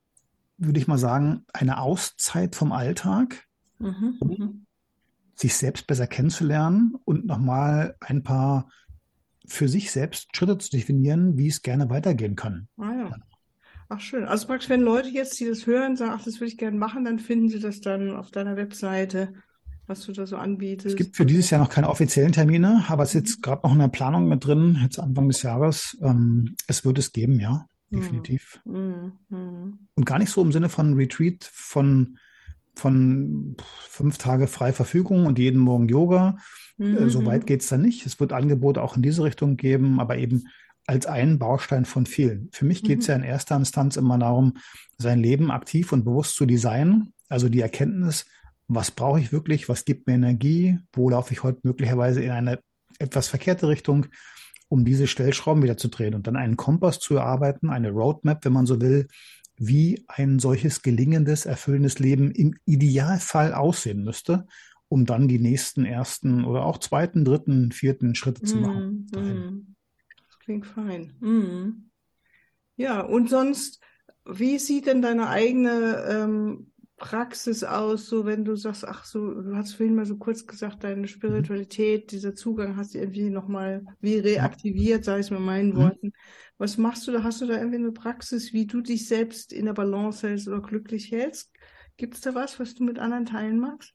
würde 0.59 0.81
ich 0.81 0.89
mal 0.89 0.99
sagen, 0.99 1.47
eine 1.53 1.81
Auszeit 1.81 2.57
vom 2.57 2.73
Alltag, 2.73 3.47
mhm. 3.79 4.17
um 4.21 4.29
mhm. 4.29 4.67
sich 5.35 5.55
selbst 5.55 5.87
besser 5.87 6.07
kennenzulernen 6.07 6.97
und 7.05 7.27
nochmal 7.27 7.97
ein 8.01 8.23
paar 8.23 8.69
für 9.47 9.69
sich 9.69 9.91
selbst 9.93 10.37
Schritte 10.37 10.59
zu 10.59 10.71
definieren, 10.71 11.39
wie 11.39 11.47
es 11.47 11.63
gerne 11.63 11.89
weitergehen 11.89 12.37
kann. 12.37 12.69
Ah, 12.77 12.93
ja. 12.93 13.17
Ach 13.89 14.01
schön. 14.01 14.25
Also 14.25 14.47
praktisch, 14.47 14.69
wenn 14.69 14.83
Leute 14.83 15.09
jetzt, 15.09 15.41
die 15.41 15.47
das 15.47 15.67
hören, 15.67 15.97
sagen, 15.97 16.13
ach, 16.15 16.23
das 16.23 16.35
würde 16.35 16.49
ich 16.49 16.59
gerne 16.59 16.77
machen, 16.77 17.05
dann 17.05 17.19
finden 17.19 17.49
sie 17.49 17.61
das 17.61 17.81
dann 17.81 18.15
auf 18.15 18.31
deiner 18.31 18.57
Webseite, 18.57 19.33
was 19.87 20.05
du 20.05 20.13
da 20.13 20.27
so 20.27 20.37
anbietest. 20.37 20.89
Es 20.89 20.97
gibt 20.97 21.17
für 21.17 21.25
dieses 21.25 21.49
Jahr 21.49 21.63
noch 21.63 21.71
keine 21.71 21.89
offiziellen 21.89 22.33
Termine, 22.33 22.85
aber 22.89 23.05
es 23.05 23.11
ist 23.11 23.15
jetzt 23.15 23.39
mhm. 23.39 23.43
gerade 23.43 23.63
noch 23.67 23.73
in 23.73 23.79
der 23.79 23.89
Planung 23.89 24.29
mit 24.29 24.45
drin, 24.45 24.77
jetzt 24.83 24.99
Anfang 24.99 25.29
des 25.29 25.41
Jahres. 25.43 25.97
Ähm, 26.03 26.57
es 26.67 26.85
wird 26.85 26.99
es 26.99 27.13
geben, 27.13 27.41
ja 27.41 27.67
definitiv. 27.91 28.61
Mhm. 28.65 29.13
Mhm. 29.29 29.79
Und 29.95 30.05
gar 30.05 30.19
nicht 30.19 30.31
so 30.31 30.43
im 30.43 30.53
Sinne 30.53 30.69
von 30.69 30.95
Retreat 30.95 31.45
von, 31.45 32.19
von 32.75 33.57
fünf 33.89 34.19
Tage 34.19 34.47
freie 34.47 34.73
Verfügung 34.73 35.27
und 35.27 35.39
jeden 35.39 35.61
Morgen 35.61 35.89
Yoga. 35.89 36.39
Mhm. 36.77 36.97
Äh, 36.97 37.11
so 37.11 37.25
weit 37.27 37.47
geht 37.47 37.63
es 37.63 37.69
dann 37.69 37.83
nicht. 37.83 38.07
Es 38.07 38.21
wird 38.21 38.33
Angebote 38.33 38.83
auch 38.83 38.97
in 38.97 39.03
diese 39.03 39.25
Richtung 39.25 39.57
geben, 39.57 40.01
aber 40.01 40.19
eben 40.19 40.45
als 40.87 41.07
einen 41.07 41.39
Baustein 41.39 41.85
von 41.85 42.07
vielen. 42.07 42.49
Für 42.53 42.65
mich 42.65 42.83
geht 42.83 43.01
es 43.01 43.09
mhm. 43.09 43.13
ja 43.13 43.17
in 43.17 43.25
erster 43.25 43.57
Instanz 43.57 43.97
immer 43.97 44.19
darum, 44.19 44.55
sein 44.97 45.21
Leben 45.21 45.51
aktiv 45.51 45.93
und 45.93 46.05
bewusst 46.05 46.37
zu 46.37 46.47
designen. 46.47 47.13
Also 47.29 47.49
die 47.49 47.61
Erkenntnis, 47.61 48.25
was 48.69 48.91
brauche 48.91 49.21
ich 49.21 49.33
wirklich, 49.33 49.69
was 49.69 49.85
gibt 49.85 50.07
mir 50.07 50.15
Energie, 50.15 50.79
wo 50.93 51.11
laufe 51.11 51.33
ich 51.33 51.43
heute 51.43 51.61
möglicherweise 51.63 52.23
in 52.23 52.31
eine 52.31 52.61
etwas 52.99 53.29
verkehrte 53.29 53.69
Richtung 53.69 54.07
um 54.69 54.85
diese 54.85 55.07
Stellschrauben 55.07 55.63
wieder 55.63 55.77
zu 55.77 55.89
drehen 55.89 56.15
und 56.15 56.27
dann 56.27 56.37
einen 56.37 56.57
Kompass 56.57 56.99
zu 56.99 57.17
erarbeiten, 57.17 57.71
eine 57.71 57.91
Roadmap, 57.91 58.45
wenn 58.45 58.53
man 58.53 58.67
so 58.67 58.81
will, 58.81 59.09
wie 59.57 60.05
ein 60.07 60.39
solches 60.39 60.83
gelingendes, 60.83 61.47
erfüllendes 61.47 61.99
Leben 61.99 62.31
im 62.31 62.55
Idealfall 62.65 63.55
aussehen 63.55 64.05
müsste, 64.05 64.47
um 64.89 65.05
dann 65.05 65.29
die 65.29 65.39
nächsten 65.39 65.85
ersten 65.85 66.45
oder 66.45 66.65
auch 66.65 66.79
zweiten, 66.79 67.25
dritten, 67.25 67.73
vierten 67.73 68.15
Schritte 68.15 68.43
zu 68.43 68.57
machen. 68.59 69.09
Mm, 69.13 69.19
mm. 69.19 69.77
Das 70.29 70.39
klingt 70.39 70.67
fein. 70.67 71.15
Mm. 71.21 71.91
Ja, 72.77 73.01
und 73.01 73.29
sonst, 73.29 73.81
wie 74.25 74.59
sieht 74.59 74.87
denn 74.87 75.03
deine 75.03 75.29
eigene 75.29 76.07
ähm, 76.09 76.71
Praxis 76.99 77.63
aus, 77.65 78.07
so 78.07 78.25
wenn 78.25 78.45
du 78.45 78.57
sagst, 78.57 78.87
ach 78.87 79.05
so, 79.05 79.33
du 79.33 79.57
hast 79.57 79.75
vorhin 79.75 79.95
mal 79.95 80.05
so 80.05 80.17
kurz 80.17 80.47
gesagt, 80.47 80.85
deine. 80.85 81.07
Spiritualität, 81.07 82.11
dieser 82.11 82.35
Zugang 82.35 82.77
hast 82.77 82.95
du 82.95 82.99
irgendwie 82.99 83.31
nochmal 83.31 83.85
wie 84.01 84.19
reaktiviert, 84.19 85.05
sage 85.05 85.21
ich 85.21 85.31
mal 85.31 85.41
meinen 85.41 85.71
mhm. 85.71 85.77
Worten. 85.77 86.13
Was 86.59 86.77
machst 86.77 87.07
du 87.07 87.13
da? 87.13 87.23
Hast 87.23 87.41
du 87.41 87.47
da 87.47 87.57
irgendwie 87.57 87.77
eine 87.77 87.93
Praxis, 87.93 88.53
wie 88.53 88.67
du 88.67 88.81
dich 88.81 89.07
selbst 89.07 89.53
in 89.53 89.67
der 89.67 89.75
Balance 89.75 90.27
hältst 90.27 90.49
oder 90.49 90.61
glücklich 90.61 91.11
hältst? 91.13 91.53
Gibt 91.97 92.15
es 92.15 92.21
da 92.21 92.35
was, 92.35 92.59
was 92.59 92.75
du 92.75 92.85
mit 92.85 92.99
anderen 92.99 93.27
teilen 93.27 93.59
magst? 93.59 93.95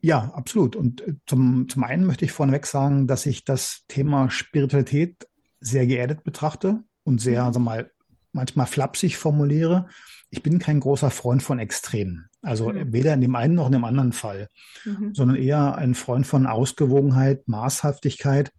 Ja, 0.00 0.32
absolut. 0.34 0.74
Und 0.74 1.00
äh, 1.02 1.14
zum, 1.26 1.68
zum 1.68 1.84
einen 1.84 2.04
möchte 2.04 2.24
ich 2.24 2.32
vorneweg 2.32 2.66
sagen, 2.66 3.06
dass 3.06 3.26
ich 3.26 3.44
das 3.44 3.84
Thema 3.86 4.28
Spiritualität 4.28 5.28
sehr 5.60 5.86
geerdet 5.86 6.24
betrachte 6.24 6.82
und 7.04 7.20
sehr, 7.20 7.46
mhm. 7.46 7.52
sag 7.52 7.62
mal, 7.62 7.90
manchmal 8.32 8.66
flapsig 8.66 9.16
formuliere 9.16 9.86
ich 10.32 10.42
bin 10.42 10.58
kein 10.58 10.80
großer 10.80 11.10
Freund 11.10 11.42
von 11.42 11.58
Extremen. 11.58 12.30
Also 12.40 12.70
mhm. 12.70 12.92
weder 12.92 13.12
in 13.12 13.20
dem 13.20 13.36
einen 13.36 13.54
noch 13.54 13.66
in 13.66 13.72
dem 13.72 13.84
anderen 13.84 14.12
Fall, 14.12 14.48
mhm. 14.84 15.14
sondern 15.14 15.36
eher 15.36 15.76
ein 15.76 15.94
Freund 15.94 16.26
von 16.26 16.46
Ausgewogenheit, 16.46 17.46
Maßhaftigkeit, 17.46 18.50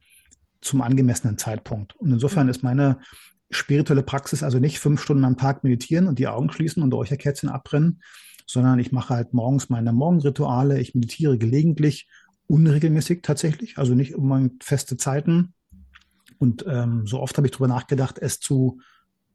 zum 0.61 0.81
angemessenen 0.81 1.37
Zeitpunkt. 1.37 1.95
Und 1.95 2.11
insofern 2.11 2.47
ist 2.47 2.63
meine 2.63 2.99
spirituelle 3.49 4.03
Praxis 4.03 4.43
also 4.43 4.59
nicht 4.59 4.79
fünf 4.79 5.01
Stunden 5.01 5.25
am 5.25 5.35
Tag 5.35 5.63
meditieren 5.63 6.07
und 6.07 6.19
die 6.19 6.27
Augen 6.27 6.51
schließen 6.51 6.81
und 6.81 6.93
Räucherkerzchen 6.93 7.49
abbrennen, 7.49 8.01
sondern 8.45 8.77
ich 8.79 8.91
mache 8.91 9.15
halt 9.15 9.33
morgens 9.33 9.69
meine 9.69 9.91
Morgenrituale, 9.91 10.79
ich 10.79 10.93
meditiere 10.93 11.39
gelegentlich, 11.39 12.07
unregelmäßig 12.47 13.23
tatsächlich, 13.23 13.79
also 13.79 13.95
nicht 13.95 14.15
unbedingt 14.15 14.63
feste 14.63 14.95
Zeiten. 14.95 15.53
Und 16.37 16.63
ähm, 16.67 17.07
so 17.07 17.19
oft 17.19 17.35
habe 17.35 17.47
ich 17.47 17.51
darüber 17.51 17.67
nachgedacht, 17.67 18.19
es 18.19 18.39
zu 18.39 18.79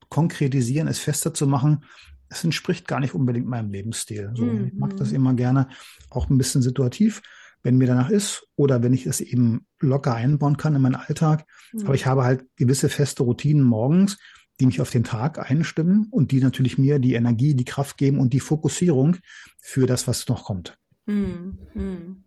konkretisieren, 0.08 0.88
es 0.88 0.98
fester 0.98 1.34
zu 1.34 1.46
machen. 1.46 1.84
Es 2.28 2.44
entspricht 2.44 2.86
gar 2.86 3.00
nicht 3.00 3.14
unbedingt 3.14 3.46
meinem 3.46 3.70
Lebensstil. 3.70 4.32
So, 4.34 4.44
mhm. 4.44 4.66
Ich 4.66 4.74
mag 4.74 4.96
das 4.96 5.12
immer 5.12 5.34
gerne, 5.34 5.68
auch 6.10 6.28
ein 6.28 6.38
bisschen 6.38 6.62
situativ 6.62 7.22
wenn 7.62 7.76
mir 7.76 7.86
danach 7.86 8.10
ist 8.10 8.46
oder 8.56 8.82
wenn 8.82 8.92
ich 8.92 9.06
es 9.06 9.20
eben 9.20 9.66
locker 9.80 10.14
einbauen 10.14 10.56
kann 10.56 10.74
in 10.74 10.82
meinen 10.82 10.94
Alltag. 10.94 11.44
Mhm. 11.72 11.84
Aber 11.84 11.94
ich 11.94 12.06
habe 12.06 12.24
halt 12.24 12.44
gewisse 12.56 12.88
feste 12.88 13.22
Routinen 13.22 13.62
morgens, 13.62 14.18
die 14.60 14.66
mich 14.66 14.80
auf 14.80 14.90
den 14.90 15.04
Tag 15.04 15.50
einstimmen 15.50 16.08
und 16.10 16.32
die 16.32 16.40
natürlich 16.40 16.78
mir 16.78 16.98
die 16.98 17.14
Energie, 17.14 17.54
die 17.54 17.64
Kraft 17.64 17.96
geben 17.96 18.18
und 18.18 18.32
die 18.32 18.40
Fokussierung 18.40 19.16
für 19.60 19.86
das, 19.86 20.08
was 20.08 20.28
noch 20.28 20.44
kommt. 20.44 20.78
Mhm. 21.06 22.24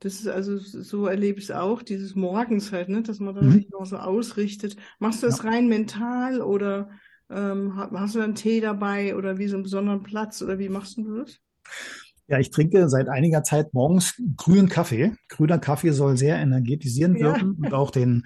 Das 0.00 0.14
ist 0.14 0.28
also, 0.28 0.58
so 0.58 1.06
erlebe 1.06 1.38
ich 1.38 1.44
es 1.44 1.50
auch, 1.50 1.82
dieses 1.82 2.14
Morgens 2.14 2.72
halt, 2.72 2.90
ne, 2.90 3.02
dass 3.02 3.20
man 3.20 3.34
da 3.34 3.42
mhm. 3.42 3.64
noch 3.70 3.86
so 3.86 3.96
ausrichtet. 3.96 4.76
Machst 4.98 5.22
du 5.22 5.26
das 5.26 5.38
ja. 5.42 5.50
rein 5.50 5.68
mental 5.68 6.42
oder 6.42 6.90
ähm, 7.34 7.76
hast 7.76 8.14
du 8.14 8.20
einen 8.20 8.34
Tee 8.34 8.60
dabei 8.60 9.16
oder 9.16 9.38
wie 9.38 9.48
so 9.48 9.56
einen 9.56 9.64
besonderen 9.64 10.02
Platz 10.02 10.40
oder 10.42 10.58
wie 10.58 10.68
machst 10.68 10.96
du 10.96 11.18
das? 11.18 11.38
Ja, 12.26 12.38
ich 12.38 12.50
trinke 12.50 12.88
seit 12.88 13.08
einiger 13.08 13.42
Zeit 13.42 13.74
morgens 13.74 14.14
grünen 14.36 14.68
Kaffee. 14.68 15.12
Grüner 15.28 15.58
Kaffee 15.58 15.90
soll 15.90 16.16
sehr 16.16 16.36
energetisierend 16.36 17.18
ja. 17.18 17.26
wirken 17.26 17.56
und 17.62 17.74
auch 17.74 17.90
den 17.90 18.24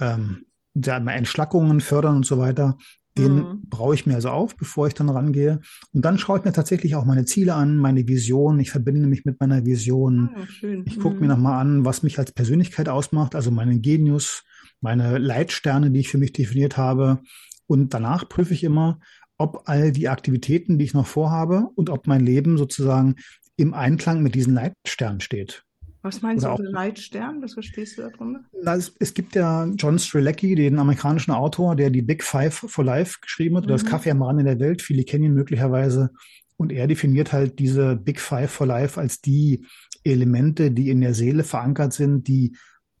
ähm, 0.00 0.46
Entschlackungen 0.74 1.80
fördern 1.80 2.16
und 2.16 2.26
so 2.26 2.38
weiter. 2.38 2.76
Den 3.16 3.36
mhm. 3.36 3.62
brauche 3.68 3.94
ich 3.94 4.04
mir 4.04 4.14
also 4.14 4.28
auf, 4.28 4.56
bevor 4.56 4.88
ich 4.88 4.94
dann 4.94 5.08
rangehe. 5.08 5.60
Und 5.92 6.04
dann 6.04 6.18
schaue 6.18 6.38
ich 6.38 6.44
mir 6.44 6.52
tatsächlich 6.52 6.96
auch 6.96 7.06
meine 7.06 7.24
Ziele 7.24 7.54
an, 7.54 7.78
meine 7.78 8.06
Vision. 8.06 8.60
Ich 8.60 8.70
verbinde 8.70 9.06
mich 9.06 9.24
mit 9.24 9.40
meiner 9.40 9.64
Vision. 9.64 10.30
Ah, 10.34 10.44
ich 10.84 10.98
gucke 10.98 11.14
mhm. 11.14 11.22
mir 11.22 11.28
nochmal 11.28 11.60
an, 11.60 11.84
was 11.84 12.02
mich 12.02 12.18
als 12.18 12.32
Persönlichkeit 12.32 12.88
ausmacht, 12.88 13.34
also 13.34 13.50
meinen 13.50 13.80
Genius, 13.80 14.44
meine 14.80 15.16
Leitsterne, 15.16 15.90
die 15.90 16.00
ich 16.00 16.08
für 16.08 16.18
mich 16.18 16.32
definiert 16.32 16.76
habe. 16.76 17.20
Und 17.66 17.94
danach 17.94 18.28
prüfe 18.28 18.54
ich 18.54 18.64
immer, 18.64 19.00
ob 19.38 19.62
all 19.66 19.92
die 19.92 20.08
Aktivitäten, 20.08 20.78
die 20.78 20.84
ich 20.84 20.94
noch 20.94 21.06
vorhabe 21.06 21.68
und 21.74 21.90
ob 21.90 22.06
mein 22.06 22.24
Leben 22.24 22.56
sozusagen 22.56 23.16
im 23.56 23.74
Einklang 23.74 24.22
mit 24.22 24.34
diesen 24.34 24.54
Leitsternen 24.54 25.20
steht. 25.20 25.64
Was 26.02 26.22
meinst 26.22 26.44
Oder 26.44 26.56
du 26.56 26.62
mit 26.62 26.72
Leitstern? 26.72 27.42
Was 27.42 27.54
verstehst 27.54 27.98
du 27.98 28.02
darunter? 28.02 28.44
Es, 28.78 28.94
es, 29.00 29.12
gibt 29.12 29.34
ja 29.34 29.66
John 29.76 29.98
Strelecki, 29.98 30.54
den 30.54 30.78
amerikanischen 30.78 31.32
Autor, 31.32 31.74
der 31.74 31.90
die 31.90 32.02
Big 32.02 32.22
Five 32.22 32.54
for 32.54 32.84
Life 32.84 33.18
geschrieben 33.20 33.56
hat, 33.56 33.64
mhm. 33.64 33.70
oder 33.70 33.82
das. 33.82 33.84
Kaffee 33.84 34.12
am 34.12 34.22
Rand 34.22 34.38
in 34.38 34.46
der 34.46 34.60
Welt. 34.60 34.82
Viele 34.82 35.02
kennen 35.02 35.24
ihn 35.24 35.34
möglicherweise. 35.34 36.10
Und 36.56 36.70
er 36.70 36.86
definiert 36.86 37.32
halt 37.32 37.58
diese 37.58 37.96
Big 37.96 38.20
Five 38.20 38.52
for 38.52 38.68
Life 38.68 39.00
als 39.00 39.20
die 39.20 39.66
Elemente, 40.04 40.70
die 40.70 40.90
in 40.90 41.00
der 41.00 41.12
Seele 41.12 41.42
verankert 41.42 41.92
sind, 41.92 42.28
die 42.28 42.56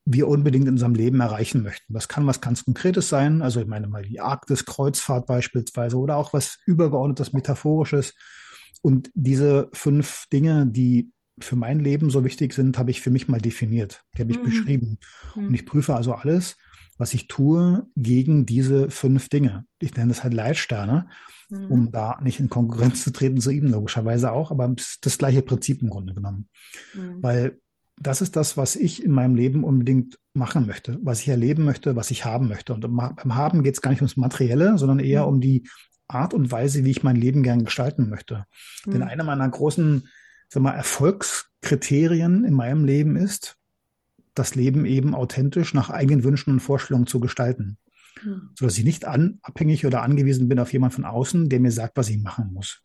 wir 0.06 0.28
unbedingt 0.28 0.66
in 0.66 0.74
unserem 0.74 0.94
Leben 0.94 1.20
erreichen 1.20 1.62
möchten. 1.62 1.92
Das 1.92 2.06
kann 2.08 2.26
was 2.26 2.40
ganz 2.40 2.64
Konkretes 2.64 3.08
sein, 3.08 3.42
also 3.42 3.60
ich 3.60 3.66
meine 3.66 3.88
mal 3.88 4.04
die 4.04 4.20
Arktis-Kreuzfahrt 4.20 5.26
beispielsweise 5.26 5.98
oder 5.98 6.16
auch 6.16 6.32
was 6.32 6.58
übergeordnetes, 6.64 7.32
metaphorisches. 7.32 8.14
Und 8.82 9.10
diese 9.14 9.68
fünf 9.72 10.26
Dinge, 10.32 10.66
die 10.66 11.10
für 11.40 11.56
mein 11.56 11.80
Leben 11.80 12.08
so 12.08 12.24
wichtig 12.24 12.54
sind, 12.54 12.78
habe 12.78 12.92
ich 12.92 13.00
für 13.00 13.10
mich 13.10 13.26
mal 13.26 13.40
definiert. 13.40 14.04
Die 14.16 14.22
habe 14.22 14.30
ich 14.30 14.38
mhm. 14.38 14.44
beschrieben. 14.44 14.98
Mhm. 15.34 15.48
Und 15.48 15.54
ich 15.54 15.66
prüfe 15.66 15.96
also 15.96 16.14
alles, 16.14 16.56
was 16.98 17.12
ich 17.12 17.26
tue, 17.26 17.86
gegen 17.96 18.46
diese 18.46 18.90
fünf 18.90 19.28
Dinge. 19.28 19.66
Ich 19.80 19.94
nenne 19.96 20.10
das 20.10 20.22
halt 20.22 20.34
Leitsterne, 20.34 21.08
mhm. 21.50 21.66
um 21.66 21.90
da 21.90 22.20
nicht 22.22 22.38
in 22.38 22.48
Konkurrenz 22.48 23.02
zu 23.02 23.12
treten 23.12 23.40
zu 23.40 23.50
ihm, 23.50 23.66
logischerweise 23.66 24.30
auch, 24.30 24.52
aber 24.52 24.72
das 25.00 25.18
gleiche 25.18 25.42
Prinzip 25.42 25.82
im 25.82 25.90
Grunde 25.90 26.14
genommen. 26.14 26.48
Mhm. 26.94 27.22
Weil 27.22 27.60
das 27.98 28.20
ist 28.20 28.36
das, 28.36 28.56
was 28.56 28.76
ich 28.76 29.02
in 29.02 29.10
meinem 29.10 29.34
Leben 29.34 29.64
unbedingt 29.64 30.18
machen 30.34 30.66
möchte, 30.66 30.98
was 31.02 31.20
ich 31.20 31.28
erleben 31.28 31.64
möchte, 31.64 31.96
was 31.96 32.10
ich 32.10 32.24
haben 32.24 32.48
möchte. 32.48 32.74
Und 32.74 32.80
beim 32.80 33.34
Haben 33.34 33.62
geht 33.62 33.74
es 33.74 33.80
gar 33.80 33.90
nicht 33.90 34.02
ums 34.02 34.16
Materielle, 34.16 34.76
sondern 34.76 34.98
eher 34.98 35.22
mhm. 35.22 35.28
um 35.28 35.40
die 35.40 35.68
Art 36.08 36.34
und 36.34 36.52
Weise, 36.52 36.84
wie 36.84 36.90
ich 36.90 37.02
mein 37.02 37.16
Leben 37.16 37.42
gern 37.42 37.64
gestalten 37.64 38.08
möchte. 38.08 38.44
Mhm. 38.84 38.92
Denn 38.92 39.02
eine 39.02 39.24
meiner 39.24 39.48
großen 39.48 40.08
sag 40.48 40.62
mal, 40.62 40.74
Erfolgskriterien 40.74 42.44
in 42.44 42.54
meinem 42.54 42.84
Leben 42.84 43.16
ist, 43.16 43.56
das 44.34 44.54
Leben 44.54 44.84
eben 44.84 45.14
authentisch 45.14 45.72
nach 45.72 45.90
eigenen 45.90 46.22
Wünschen 46.22 46.52
und 46.52 46.60
Vorstellungen 46.60 47.06
zu 47.06 47.20
gestalten. 47.20 47.78
Mhm. 48.22 48.50
Sodass 48.58 48.78
ich 48.78 48.84
nicht 48.84 49.06
an, 49.06 49.38
abhängig 49.42 49.86
oder 49.86 50.02
angewiesen 50.02 50.48
bin 50.48 50.58
auf 50.58 50.72
jemand 50.72 50.94
von 50.94 51.04
außen, 51.04 51.48
der 51.48 51.60
mir 51.60 51.72
sagt, 51.72 51.96
was 51.96 52.10
ich 52.10 52.18
machen 52.18 52.52
muss. 52.52 52.82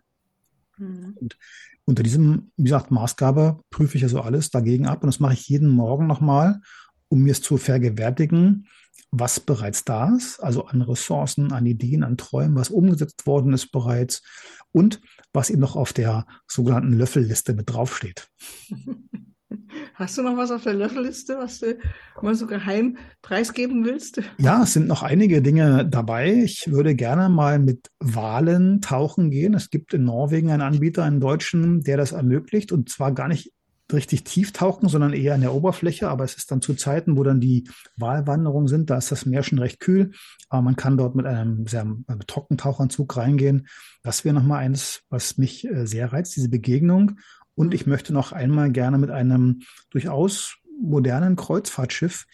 Mhm. 0.77 1.18
Und 1.20 1.38
unter 1.86 2.04
diesem, 2.04 2.52
wie 2.58 2.64
gesagt, 2.64 2.92
Maßgabe 2.92 3.60
prüfe 3.70 3.98
ich 3.98 4.04
also 4.04 4.22
alles 4.22 4.50
dagegen 4.50 4.88
ab 4.88 5.04
und 5.04 5.08
das 5.08 5.20
mache 5.20 5.34
ich 5.34 5.48
jeden 5.48 5.70
Morgen 5.70 6.08
nochmal, 6.08 6.62
um 7.10 7.24
mir 7.24 7.32
es 7.32 7.42
zu 7.42 7.58
vergewärtigen, 7.58 8.68
was 9.12 9.40
bereits 9.42 9.84
da 9.84 10.16
ist, 10.16 10.40
also 10.40 10.66
an 10.66 10.82
Ressourcen, 10.82 11.52
an 11.52 11.66
Ideen, 11.66 12.04
an 12.04 12.18
Träumen, 12.18 12.56
was 12.56 12.70
umgesetzt 12.70 13.26
worden 13.26 13.52
ist 13.54 13.72
bereits 13.72 14.22
und 14.72 15.02
was 15.34 15.50
eben 15.50 15.60
noch 15.60 15.76
auf 15.76 15.92
der 15.92 16.26
sogenannten 16.48 16.94
Löffelliste 16.94 17.54
mit 17.54 17.70
draufsteht. 17.70 18.30
Hast 20.01 20.17
du 20.17 20.24
noch 20.24 20.36
was 20.36 20.50
auf 20.50 20.63
der 20.63 20.74
Löffelliste, 20.74 21.38
was 21.38 21.60
du 21.60 21.77
mal 22.24 22.34
so 22.34 22.48
geheim 22.48 22.98
preisgeben 23.22 23.86
willst? 23.86 24.20
Ja, 24.39 24.63
es 24.63 24.74
sind 24.74 24.88
noch 24.88 25.03
einige 25.03 25.43
Dinge 25.43 25.86
dabei. 25.86 26.34
Ich 26.43 26.72
würde 26.72 26.96
gerne 26.96 27.29
mal 27.29 27.60
mit 27.60 27.91
Walen 28.00 28.81
tauchen 28.81 29.29
gehen. 29.29 29.53
Es 29.53 29.70
gibt 29.70 29.93
in 29.93 30.03
Norwegen 30.03 30.50
einen 30.50 30.63
Anbieter, 30.63 31.03
einen 31.03 31.20
deutschen, 31.20 31.84
der 31.84 31.98
das 31.98 32.13
ermöglicht 32.13 32.72
und 32.72 32.89
zwar 32.89 33.12
gar 33.12 33.27
nicht 33.27 33.51
richtig 33.93 34.24
tief 34.24 34.53
tauchen, 34.53 34.89
sondern 34.89 35.13
eher 35.13 35.36
an 35.36 35.41
der 35.41 35.53
Oberfläche. 35.53 36.10
Aber 36.10 36.24
es 36.24 36.34
ist 36.34 36.50
dann 36.50 36.63
zu 36.63 36.74
Zeiten, 36.74 37.15
wo 37.15 37.24
dann 37.24 37.39
die 37.39 37.70
Walwanderungen 37.96 38.67
sind. 38.67 38.89
Da 38.89 38.98
ist 38.98 39.12
das 39.12 39.27
Meer 39.27 39.43
schon 39.43 39.60
recht 39.60 39.79
kühl. 39.79 40.13
Aber 40.50 40.63
man 40.63 40.75
kann 40.75 40.98
dort 40.98 41.15
mit 41.15 41.27
einem 41.27 41.67
sehr 41.67 41.86
mit 41.86 42.27
Trockentauchanzug 42.27 43.17
reingehen. 43.17 43.67
Das 44.01 44.25
wäre 44.25 44.34
nochmal 44.34 44.63
eines, 44.63 45.03
was 45.10 45.38
mich 45.38 45.63
äh, 45.65 45.86
sehr 45.86 46.12
reizt, 46.12 46.36
diese 46.36 46.50
Begegnung. 46.50 47.20
Und 47.55 47.74
ich 47.74 47.86
möchte 47.86 48.13
noch 48.13 48.31
einmal 48.31 48.72
gerne 48.72 48.98
mit 48.98 49.12
einem 49.12 49.62
durchaus 49.89 50.58
modernen 50.81 51.36
Kreuzfahrtschiff 51.36 52.25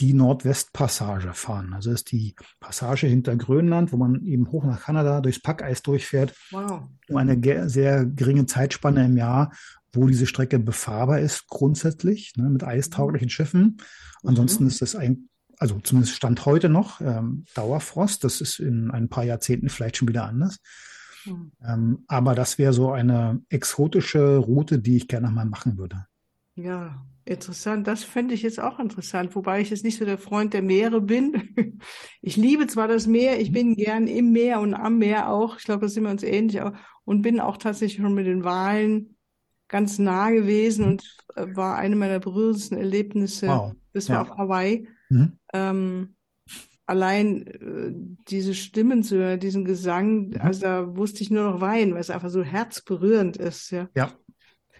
die 0.00 0.12
Nordwestpassage 0.12 1.32
fahren. 1.32 1.72
Also 1.72 1.90
ist 1.90 2.12
die 2.12 2.34
Passage 2.60 3.06
hinter 3.06 3.34
Grönland, 3.36 3.92
wo 3.92 3.96
man 3.96 4.24
eben 4.24 4.50
hoch 4.52 4.64
nach 4.64 4.82
Kanada 4.82 5.20
durchs 5.20 5.40
Packeis 5.40 5.82
durchfährt. 5.82 6.34
Wow. 6.50 6.88
Um 7.08 7.16
eine 7.16 7.68
sehr 7.68 8.04
geringe 8.04 8.46
Zeitspanne 8.46 9.06
im 9.06 9.16
Jahr, 9.16 9.52
wo 9.92 10.06
diese 10.06 10.26
Strecke 10.26 10.58
befahrbar 10.58 11.20
ist, 11.20 11.48
grundsätzlich, 11.48 12.34
ne, 12.36 12.50
mit 12.50 12.62
eistauglichen 12.62 13.30
Schiffen. 13.30 13.78
Ansonsten 14.22 14.64
mhm. 14.64 14.68
ist 14.68 14.82
es 14.82 14.94
ein, 14.94 15.28
also 15.58 15.80
zumindest 15.80 16.14
Stand 16.14 16.44
heute 16.44 16.68
noch, 16.68 17.00
ähm, 17.00 17.46
Dauerfrost. 17.54 18.22
Das 18.24 18.42
ist 18.42 18.58
in 18.58 18.90
ein 18.90 19.08
paar 19.08 19.24
Jahrzehnten 19.24 19.70
vielleicht 19.70 19.96
schon 19.96 20.08
wieder 20.08 20.24
anders. 20.24 20.58
Mhm. 21.26 21.52
Ähm, 21.64 22.04
aber 22.06 22.34
das 22.34 22.58
wäre 22.58 22.72
so 22.72 22.90
eine 22.92 23.42
exotische 23.48 24.38
Route, 24.38 24.78
die 24.78 24.96
ich 24.96 25.08
gerne 25.08 25.30
mal 25.30 25.46
machen 25.46 25.78
würde. 25.78 26.06
Ja, 26.54 27.04
interessant. 27.24 27.86
Das 27.86 28.02
fände 28.02 28.34
ich 28.34 28.42
jetzt 28.42 28.60
auch 28.60 28.78
interessant, 28.78 29.34
wobei 29.36 29.60
ich 29.60 29.70
jetzt 29.70 29.84
nicht 29.84 29.98
so 29.98 30.04
der 30.04 30.18
Freund 30.18 30.54
der 30.54 30.62
Meere 30.62 31.00
bin. 31.00 31.54
Ich 32.22 32.36
liebe 32.36 32.66
zwar 32.66 32.88
das 32.88 33.06
Meer, 33.06 33.40
ich 33.40 33.52
bin 33.52 33.76
gern 33.76 34.08
im 34.08 34.32
Meer 34.32 34.60
und 34.60 34.74
am 34.74 34.98
Meer 34.98 35.30
auch. 35.30 35.58
Ich 35.58 35.64
glaube, 35.64 35.82
da 35.82 35.88
sind 35.88 36.02
wir 36.02 36.10
uns 36.10 36.24
ähnlich. 36.24 36.60
Und 37.04 37.22
bin 37.22 37.38
auch 37.38 37.56
tatsächlich 37.56 38.02
schon 38.02 38.14
mit 38.14 38.26
den 38.26 38.42
Wahlen 38.42 39.16
ganz 39.68 39.98
nah 39.98 40.30
gewesen 40.30 40.84
und 40.86 41.16
äh, 41.36 41.46
war 41.54 41.76
eine 41.76 41.94
meiner 41.94 42.18
berührendsten 42.18 42.76
Erlebnisse. 42.76 43.46
Wow. 43.46 43.74
Das 43.92 44.08
war 44.08 44.16
ja. 44.16 44.22
auf 44.22 44.36
Hawaii. 44.36 44.88
Mhm. 45.08 45.38
Ähm, 45.52 46.15
allein 46.86 47.46
äh, 47.46 47.92
diese 48.28 48.54
Stimmen 48.54 49.02
zu 49.02 49.16
hören, 49.16 49.40
diesen 49.40 49.64
Gesang, 49.64 50.28
mhm. 50.28 50.40
also 50.40 50.60
da 50.60 50.96
wusste 50.96 51.22
ich 51.22 51.30
nur 51.30 51.50
noch 51.50 51.60
weinen, 51.60 51.92
weil 51.92 52.00
es 52.00 52.10
einfach 52.10 52.30
so 52.30 52.42
herzberührend 52.42 53.36
ist. 53.36 53.70
Ja. 53.70 53.88
ja. 53.94 54.12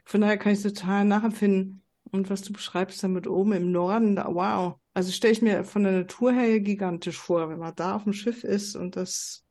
Von 0.04 0.20
daher 0.20 0.38
kann 0.38 0.52
ich 0.52 0.64
es 0.64 0.74
total 0.74 1.04
nachempfinden. 1.04 1.82
Und 2.12 2.30
was 2.30 2.42
du 2.42 2.52
beschreibst 2.52 3.02
damit 3.02 3.26
oben 3.26 3.52
im 3.52 3.72
Norden, 3.72 4.14
da, 4.14 4.32
wow. 4.32 4.76
Also 4.94 5.10
stelle 5.12 5.32
ich 5.32 5.42
mir 5.42 5.64
von 5.64 5.82
der 5.82 5.92
Natur 5.92 6.32
her 6.32 6.60
gigantisch 6.60 7.18
vor, 7.18 7.50
wenn 7.50 7.58
man 7.58 7.74
da 7.74 7.96
auf 7.96 8.04
dem 8.04 8.12
Schiff 8.12 8.44
ist 8.44 8.76
und 8.76 8.96
das 8.96 9.46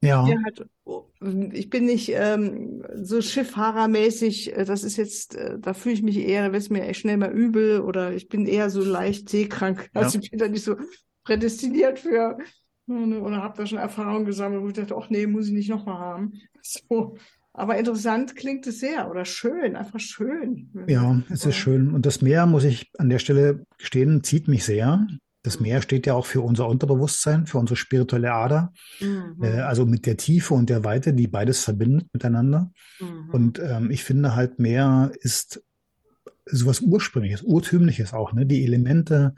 ja. 0.00 0.24
Halt, 0.24 0.64
ich 1.52 1.70
bin 1.70 1.86
nicht 1.86 2.12
ähm, 2.14 2.84
so 2.94 3.20
Schifffahrermäßig, 3.20 4.56
äh, 4.56 4.64
das 4.64 4.84
ist 4.84 4.96
jetzt, 4.96 5.34
äh, 5.34 5.58
da 5.58 5.74
fühle 5.74 5.94
ich 5.96 6.02
mich 6.02 6.18
eher, 6.18 6.46
da 6.46 6.52
wird 6.52 6.62
es 6.62 6.70
mir 6.70 6.82
echt 6.82 7.00
schnell 7.00 7.16
mal 7.16 7.32
übel 7.32 7.80
oder 7.80 8.12
ich 8.12 8.28
bin 8.28 8.46
eher 8.46 8.70
so 8.70 8.82
leicht 8.82 9.28
seekrank. 9.28 9.90
Ja. 9.94 10.02
Also 10.02 10.20
ich 10.20 10.30
bin 10.30 10.38
da 10.38 10.46
nicht 10.46 10.62
so 10.62 10.76
prädestiniert 11.28 11.98
für 11.98 12.38
oder 12.86 13.42
habe 13.42 13.58
da 13.58 13.66
schon 13.66 13.78
Erfahrungen 13.78 14.24
gesammelt, 14.24 14.62
wo 14.62 14.68
ich 14.68 14.72
dachte, 14.72 14.96
ach 14.96 15.10
nee, 15.10 15.26
muss 15.26 15.48
ich 15.48 15.52
nicht 15.52 15.68
nochmal 15.70 15.98
haben. 15.98 16.32
So. 16.62 17.16
Aber 17.54 17.76
interessant 17.78 18.36
klingt 18.36 18.66
es 18.66 18.80
sehr 18.80 19.10
oder 19.10 19.24
schön, 19.24 19.74
einfach 19.74 20.00
schön. 20.00 20.70
Ja, 20.86 21.22
es 21.30 21.46
ist 21.46 21.56
schön. 21.56 21.92
Und 21.94 22.04
das 22.04 22.20
Meer, 22.20 22.46
muss 22.46 22.64
ich 22.64 22.90
an 22.98 23.08
der 23.08 23.18
Stelle 23.18 23.64
gestehen, 23.78 24.22
zieht 24.22 24.48
mich 24.48 24.64
sehr. 24.64 25.06
Das 25.42 25.60
Meer 25.60 25.80
steht 25.82 26.06
ja 26.06 26.14
auch 26.14 26.26
für 26.26 26.40
unser 26.40 26.68
Unterbewusstsein, 26.68 27.46
für 27.46 27.58
unsere 27.58 27.76
spirituelle 27.76 28.32
Ader, 28.32 28.72
Mhm. 29.00 29.42
äh, 29.42 29.60
also 29.60 29.86
mit 29.86 30.04
der 30.04 30.16
Tiefe 30.16 30.54
und 30.54 30.68
der 30.68 30.84
Weite, 30.84 31.14
die 31.14 31.26
beides 31.26 31.64
verbindet 31.64 32.08
miteinander. 32.12 32.70
Mhm. 33.00 33.30
Und 33.32 33.58
ähm, 33.60 33.90
ich 33.90 34.04
finde 34.04 34.34
halt, 34.36 34.58
Meer 34.58 35.10
ist 35.20 35.62
sowas 36.44 36.80
Ursprüngliches, 36.80 37.42
Urtümliches 37.42 38.12
auch, 38.12 38.32
ne? 38.32 38.46
Die 38.46 38.64
Elemente 38.64 39.34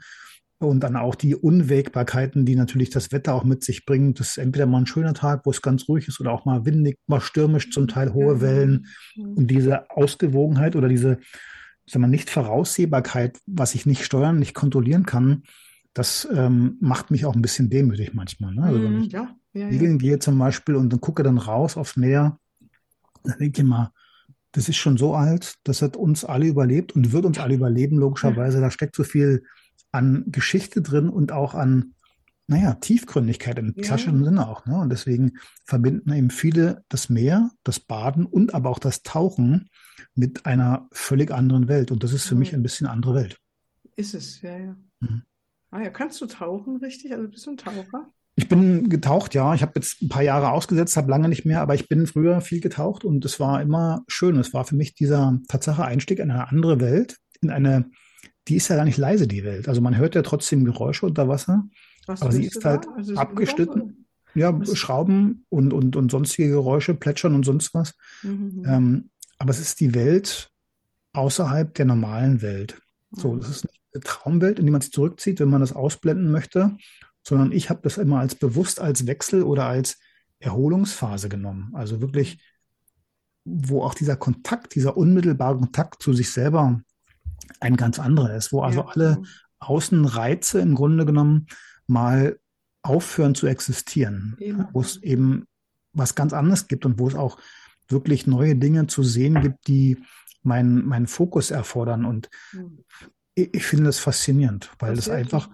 und 0.67 0.81
dann 0.81 0.95
auch 0.95 1.15
die 1.15 1.35
Unwägbarkeiten, 1.35 2.45
die 2.45 2.55
natürlich 2.55 2.89
das 2.89 3.11
Wetter 3.11 3.33
auch 3.33 3.43
mit 3.43 3.63
sich 3.63 3.85
bringt. 3.85 4.19
Das 4.19 4.29
ist 4.31 4.37
entweder 4.37 4.65
mal 4.65 4.79
ein 4.79 4.85
schöner 4.87 5.13
Tag, 5.13 5.45
wo 5.45 5.51
es 5.51 5.61
ganz 5.61 5.87
ruhig 5.87 6.07
ist, 6.07 6.19
oder 6.19 6.31
auch 6.31 6.45
mal 6.45 6.65
windig, 6.65 6.97
mal 7.07 7.21
stürmisch, 7.21 7.71
zum 7.71 7.87
Teil 7.87 8.13
hohe 8.13 8.35
Ja. 8.35 8.41
Wellen. 8.41 8.87
Mhm. 9.15 9.33
Und 9.33 9.47
diese 9.47 9.89
Ausgewogenheit 9.91 10.75
oder 10.75 10.87
diese, 10.87 11.19
sagen 11.87 12.03
wir, 12.03 12.07
Nicht-Voraussehbarkeit, 12.07 13.39
was 13.47 13.75
ich 13.75 13.85
nicht 13.85 14.03
steuern, 14.05 14.39
nicht 14.39 14.53
kontrollieren 14.53 15.05
kann, 15.05 15.43
das 15.93 16.27
ähm, 16.33 16.77
macht 16.79 17.11
mich 17.11 17.25
auch 17.25 17.35
ein 17.35 17.41
bisschen 17.41 17.69
demütig 17.69 18.13
manchmal. 18.13 18.53
Ne? 18.53 18.63
Also 18.63 18.81
wenn 18.83 18.93
Mhm. 18.95 19.01
ich 19.03 19.11
Ja, 19.11 19.35
ja, 19.53 19.69
ja. 19.69 19.97
gehe 19.97 20.19
zum 20.19 20.37
Beispiel 20.39 20.75
und 20.75 20.91
dann 20.91 21.01
gucke 21.01 21.23
dann 21.23 21.37
raus 21.37 21.75
aufs 21.75 21.97
Meer, 21.97 22.39
dann 23.23 23.37
denke 23.39 23.61
ich 23.61 23.65
immer, 23.65 23.91
das 24.53 24.67
ist 24.69 24.77
schon 24.77 24.97
so 24.97 25.13
alt, 25.15 25.55
das 25.63 25.81
hat 25.81 25.95
uns 25.95 26.25
alle 26.25 26.45
überlebt 26.45 26.93
und 26.93 27.11
wird 27.13 27.25
uns 27.25 27.39
alle 27.39 27.55
überleben, 27.55 27.97
logischerweise. 27.97 28.59
Da 28.61 28.69
steckt 28.69 28.95
so 28.95 29.03
viel 29.03 29.43
an 29.91 30.25
Geschichte 30.27 30.81
drin 30.81 31.09
und 31.09 31.31
auch 31.31 31.53
an, 31.53 31.93
naja, 32.47 32.73
Tiefgründigkeit 32.75 33.57
im 33.59 33.73
Ja. 33.77 33.83
klassischen 33.83 34.23
Sinne 34.23 34.47
auch. 34.47 34.65
Ne? 34.65 34.77
Und 34.79 34.89
deswegen 34.89 35.33
verbinden 35.65 36.11
eben 36.13 36.29
viele 36.29 36.83
das 36.89 37.09
Meer, 37.09 37.51
das 37.63 37.79
Baden 37.79 38.25
und 38.25 38.53
aber 38.53 38.69
auch 38.69 38.79
das 38.79 39.03
Tauchen 39.03 39.69
mit 40.15 40.45
einer 40.45 40.87
völlig 40.91 41.31
anderen 41.31 41.67
Welt. 41.67 41.91
Und 41.91 42.03
das 42.03 42.13
ist 42.13 42.25
für 42.25 42.35
mich 42.35 42.51
Mhm. 42.51 42.59
ein 42.59 42.63
bisschen 42.63 42.87
andere 42.87 43.15
Welt. 43.15 43.37
Ist 43.95 44.13
es, 44.13 44.41
ja, 44.41 44.57
ja. 44.57 44.75
Mhm. 44.99 45.23
Ah 45.69 45.81
ja, 45.81 45.89
kannst 45.89 46.19
du 46.21 46.25
tauchen, 46.25 46.77
richtig? 46.77 47.13
Also 47.13 47.27
bist 47.29 47.45
du 47.45 47.51
ein 47.51 47.57
Taucher? 47.57 48.11
Ich 48.35 48.47
bin 48.49 48.89
getaucht, 48.89 49.33
ja. 49.33 49.53
Ich 49.53 49.61
habe 49.61 49.73
jetzt 49.75 50.01
ein 50.01 50.09
paar 50.09 50.23
Jahre 50.23 50.51
ausgesetzt, 50.51 50.97
habe 50.97 51.11
lange 51.11 51.29
nicht 51.29 51.45
mehr, 51.45 51.61
aber 51.61 51.75
ich 51.75 51.87
bin 51.87 52.07
früher 52.07 52.41
viel 52.41 52.59
getaucht 52.61 53.03
und 53.05 53.23
es 53.25 53.39
war 53.39 53.61
immer 53.61 54.03
schön. 54.07 54.37
Es 54.39 54.53
war 54.53 54.65
für 54.65 54.75
mich 54.75 54.95
dieser 54.95 55.39
Tatsache 55.47 55.83
Einstieg 55.85 56.19
in 56.19 56.31
eine 56.31 56.47
andere 56.49 56.79
Welt, 56.79 57.17
in 57.41 57.49
eine, 57.49 57.89
die 58.47 58.55
ist 58.55 58.67
ja 58.69 58.75
gar 58.75 58.85
nicht 58.85 58.97
leise, 58.97 59.27
die 59.27 59.43
Welt. 59.43 59.67
Also 59.67 59.81
man 59.81 59.97
hört 59.97 60.15
ja 60.15 60.21
trotzdem 60.21 60.65
Geräusche 60.65 61.05
unter 61.05 61.27
Wasser, 61.27 61.63
Was 62.07 62.21
aber 62.21 62.31
sie 62.31 62.45
ist 62.45 62.63
halt 62.65 62.87
Also 62.95 63.15
abgeschnitten. 63.15 64.07
Ja, 64.33 64.57
Was? 64.57 64.77
Schrauben 64.77 65.45
und, 65.49 65.73
und, 65.73 65.95
und 65.95 66.09
sonstige 66.09 66.49
Geräusche, 66.49 66.93
Plätschern 66.93 67.35
und 67.35 67.43
sonst 67.45 67.73
was. 67.73 67.93
Mhm. 68.23 68.63
Ähm, 68.65 69.09
aber 69.37 69.51
es 69.51 69.59
ist 69.59 69.79
die 69.79 69.93
Welt 69.93 70.49
außerhalb 71.13 71.73
der 71.73 71.85
normalen 71.85 72.41
Welt. 72.41 72.81
So, 73.11 73.33
Mhm. 73.33 73.39
das 73.41 73.49
ist 73.49 73.65
nicht 73.65 73.81
eine 73.93 74.03
Traumwelt, 74.03 74.59
in 74.59 74.65
die 74.65 74.71
man 74.71 74.81
sich 74.81 74.93
zurückzieht, 74.93 75.39
wenn 75.41 75.49
man 75.49 75.59
das 75.61 75.73
ausblenden 75.73 76.31
möchte, 76.31 76.77
sondern 77.27 77.51
ich 77.51 77.69
habe 77.69 77.81
das 77.83 77.97
immer 77.97 78.19
als 78.19 78.35
bewusst 78.35 78.79
als 78.79 79.05
Wechsel 79.05 79.43
oder 79.43 79.65
als 79.65 79.99
Erholungsphase 80.39 81.27
genommen. 81.29 81.71
Also 81.73 82.01
wirklich, 82.01 82.41
wo 83.43 83.83
auch 83.83 83.93
dieser 83.93 84.15
Kontakt, 84.15 84.75
dieser 84.75 84.95
unmittelbare 84.97 85.57
Kontakt 85.57 86.01
zu 86.01 86.13
sich 86.13 86.31
selber 86.31 86.81
ein 87.59 87.75
ganz 87.77 87.99
anderer 87.99 88.35
ist, 88.35 88.51
wo 88.51 88.61
also 88.61 88.81
Ja, 88.81 88.87
alle. 88.87 89.21
Außenreize 89.59 90.59
im 90.59 90.73
Grunde 90.75 91.05
genommen 91.05 91.45
mal 91.87 92.39
aufhören 92.81 93.35
zu 93.35 93.45
existieren, 93.47 94.35
Eben. 94.39 94.65
wo 94.73 94.81
es 94.81 94.97
eben 95.03 95.45
was 95.93 96.15
ganz 96.15 96.33
anderes 96.33 96.67
gibt 96.67 96.85
und 96.85 96.97
wo 96.97 97.07
es 97.07 97.13
auch 97.15 97.37
wirklich 97.87 98.25
neue 98.25 98.55
Dinge 98.55 98.87
zu 98.87 99.03
sehen 99.03 99.39
gibt, 99.41 99.67
die 99.67 99.99
meinen 100.41 100.85
meinen 100.87 101.05
Fokus 101.07 101.51
erfordern. 101.51 102.05
Und 102.05 102.29
Mhm. 102.53 102.79
ich, 103.35 103.53
ich 103.53 103.65
finde 103.65 103.85
das 103.85 103.99
faszinierend, 103.99 104.71
weil 104.79 104.95
Das 104.95 105.05
das 105.05 105.13
wirklich, 105.13 105.33
einfach, 105.33 105.49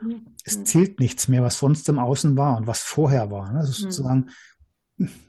es 0.46 0.60
Mhm. 0.60 0.66
zählt 0.66 1.00
nichts 1.01 1.27
mehr, 1.27 1.44
was 1.44 1.60
sonst 1.60 1.89
im 1.89 2.00
Außen 2.00 2.38
war 2.38 2.56
und 2.58 2.66
was 2.68 2.80
vorher 2.84 3.30
war. 3.30 3.51
ne? 3.51 3.60
Das 3.60 3.70
ist 3.70 3.80
Mhm. 3.80 3.92
sozusagen 3.92 4.30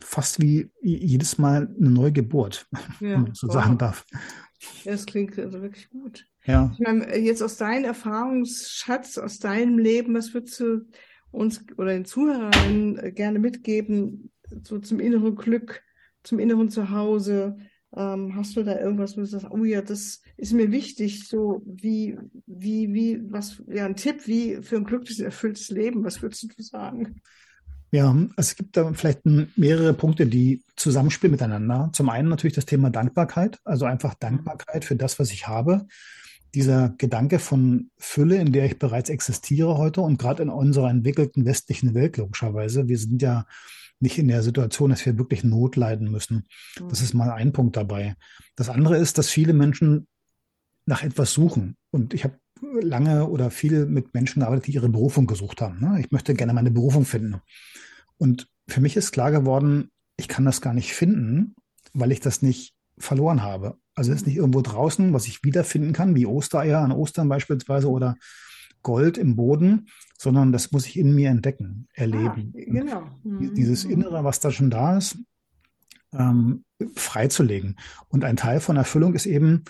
fast 0.01 0.41
wie 0.41 0.71
jedes 0.83 1.37
Mal 1.39 1.69
eine 1.79 1.91
neue 1.91 2.13
Geburt, 2.13 2.67
wenn 3.01 3.11
Ja, 3.11 3.19
man 3.19 3.35
so 3.35 3.49
wow. 3.49 3.55
sagen 3.55 3.77
darf. 3.79 4.07
Ja, 4.85 4.93
das 4.93 5.05
klingt 5.07 5.39
also 5.39 5.61
wirklich 5.63 5.89
gut. 5.91 6.27
Ja. 6.49 6.71
Ich 6.73 6.81
meine, 6.81 7.17
jetzt 7.19 7.43
aus 7.43 7.59
deinem 7.59 7.85
Erfahrungsschatz, 7.85 9.19
aus 9.19 9.39
deinem 9.39 9.79
Leben, 9.79 10.15
was 10.15 10.33
würdest 10.33 10.59
du 10.61 10.87
uns 11.31 11.63
oder 11.77 11.93
den 11.93 12.07
Zuhörern 12.07 12.99
äh, 12.99 13.13
gerne 13.13 13.39
mitgeben, 13.39 14.31
so 14.63 14.79
zum 14.79 14.99
inneren 14.99 15.37
Glück, 15.37 15.83
zum 16.23 16.39
inneren 16.39 16.71
Zuhause? 16.71 17.59
Ähm, 17.95 18.35
hast 18.35 18.57
du 18.57 18.63
da 18.63 18.79
irgendwas, 18.79 19.17
wo 19.17 19.21
du 19.21 19.27
sagst, 19.27 19.47
oh 19.51 19.65
ja, 19.65 19.83
das 19.83 20.23
ist 20.39 20.55
mir 20.55 20.73
wichtig, 20.73 21.29
so 21.29 21.63
wie, 21.67 22.19
wie, 22.47 22.95
wie, 22.95 23.21
was, 23.31 23.63
ja, 23.67 23.85
ein 23.85 23.97
Tipp, 23.97 24.27
wie 24.27 24.63
für 24.63 24.77
ein 24.77 24.85
glückliches, 24.85 25.21
erfülltes 25.21 25.69
Leben, 25.69 26.03
was 26.03 26.23
würdest 26.23 26.49
du 26.57 26.63
sagen? 26.63 27.21
Ja, 27.91 28.15
es 28.37 28.57
gibt 28.57 28.77
da 28.77 28.93
vielleicht 28.93 29.21
mehrere 29.25 29.95
Punkte, 29.95 30.27
die 30.27 30.63
zusammenspielen 30.77 31.33
miteinander. 31.33 31.91
Zum 31.95 32.11
einen 32.11 32.29
natürlich 32.29 32.55
das 32.55 32.67
Thema 32.67 32.91
Dankbarkeit, 32.91 33.59
also 33.65 33.87
einfach 33.87 34.15
Dankbarkeit 34.15 34.85
für 34.85 34.97
das, 34.97 35.19
was 35.19 35.31
ich 35.31 35.49
habe. 35.49 35.87
Dieser 36.55 36.91
Gedanke 36.91 37.39
von 37.39 37.91
Fülle, 37.99 38.37
in 38.37 38.53
der 38.53 38.65
ich 38.65 38.79
bereits 38.79 39.11
existiere 39.11 39.77
heute 39.77 40.01
und 40.01 40.19
gerade 40.19 40.43
in 40.43 40.49
unserer 40.49 40.91
entwickelten 40.91 41.45
westlichen 41.45 41.95
Welt 41.95 42.17
logischerweise. 42.17 42.89
Wir 42.89 42.99
sind 42.99 43.21
ja 43.23 43.47
nicht 44.01 44.19
in 44.19 44.29
der 44.29 44.43
Situation, 44.43 44.91
dass 44.91 45.05
wir 45.05 45.19
wirklich 45.19 45.45
Not 45.45 45.77
leiden 45.77 46.11
müssen. 46.11 46.47
Das 46.89 47.01
ist 47.01 47.15
mal 47.15 47.31
ein 47.31 47.53
Punkt 47.53 47.77
dabei. 47.77 48.15
Das 48.57 48.69
andere 48.69 48.97
ist, 48.97 49.19
dass 49.19 49.29
viele 49.29 49.53
Menschen 49.53 50.07
nach 50.87 51.03
etwas 51.03 51.33
suchen. 51.33 51.77
Und 51.91 52.15
ich 52.15 52.25
habe 52.25 52.39
lange 52.81 53.29
oder 53.29 53.51
viel 53.51 53.87
mit 53.87 54.15
Menschen 54.15 54.41
gearbeitet, 54.41 54.69
die 54.69 54.75
ihre 54.75 54.89
Berufung 54.89 55.27
gesucht 55.27 55.61
haben. 55.61 55.81
Ne? 55.81 56.01
Ich 56.01 56.11
möchte 56.11 56.35
gerne 56.35 56.55
meine 56.55 56.71
Berufung 56.71 57.05
finden. 57.05 57.41
Und 58.17 58.49
für 58.67 58.81
mich 58.81 58.97
ist 58.97 59.13
klar 59.13 59.31
geworden, 59.31 59.91
ich 60.17 60.29
kann 60.29 60.45
das 60.45 60.61
gar 60.61 60.75
nicht 60.75 60.95
finden, 60.95 61.55
weil 61.93 62.13
ich 62.13 62.21
das 62.21 62.43
nicht 62.43 62.75
verloren 62.99 63.43
habe. 63.43 63.77
Also 63.95 64.13
es 64.13 64.19
ist 64.21 64.27
nicht 64.27 64.37
irgendwo 64.37 64.61
draußen, 64.63 65.13
was 65.13 65.27
ich 65.27 65.43
wiederfinden 65.43 65.93
kann, 65.93 66.15
wie 66.15 66.27
Ostereier 66.27 66.81
an 66.81 66.93
Ostern 66.93 67.29
beispielsweise 67.29 67.89
oder 67.91 68.17
Gold 68.83 69.19
im 69.19 69.35
Boden, 69.37 69.89
sondern 70.17 70.53
das 70.53 70.71
muss 70.73 70.87
ich 70.87 70.97
in 70.99 71.15
mir 71.15 71.31
entdecken, 71.31 71.89
Ah, 71.97 72.03
erleben. 72.03 72.53
Und 72.55 72.73
genau. 72.73 73.03
die- 73.25 73.53
dieses 73.55 73.85
Mhm. 73.85 73.91
Innere, 73.91 74.25
was 74.25 74.39
da 74.41 74.51
schon 74.53 74.71
da 74.71 74.97
ist, 74.99 75.19
ähm, 76.13 76.65
freizulegen. 76.95 77.77
Und 78.09 78.25
ein 78.25 78.37
Teil 78.37 78.61
von 78.61 78.77
Erfüllung 78.77 79.15
ist 79.15 79.27
eben, 79.27 79.65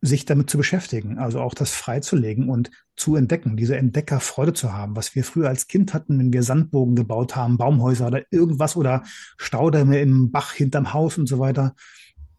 sich 0.00 0.26
damit 0.26 0.50
zu 0.50 0.58
beschäftigen, 0.58 1.18
also 1.18 1.40
auch 1.40 1.54
das 1.54 1.70
freizulegen 1.70 2.50
und 2.50 2.70
zu 2.94 3.16
entdecken, 3.16 3.56
diese 3.56 3.78
Entdeckerfreude 3.78 4.52
zu 4.52 4.72
haben, 4.74 4.96
was 4.96 5.14
wir 5.14 5.24
früher 5.24 5.48
als 5.48 5.66
Kind 5.66 5.94
hatten, 5.94 6.18
wenn 6.18 6.30
wir 6.30 6.42
Sandbogen 6.42 6.94
gebaut 6.94 7.36
haben, 7.36 7.56
Baumhäuser 7.56 8.08
oder 8.08 8.22
irgendwas 8.30 8.76
oder 8.76 9.02
Staudämme 9.38 9.98
im 10.00 10.30
Bach 10.30 10.52
hinterm 10.52 10.92
Haus 10.92 11.16
und 11.16 11.26
so 11.26 11.38
weiter, 11.38 11.74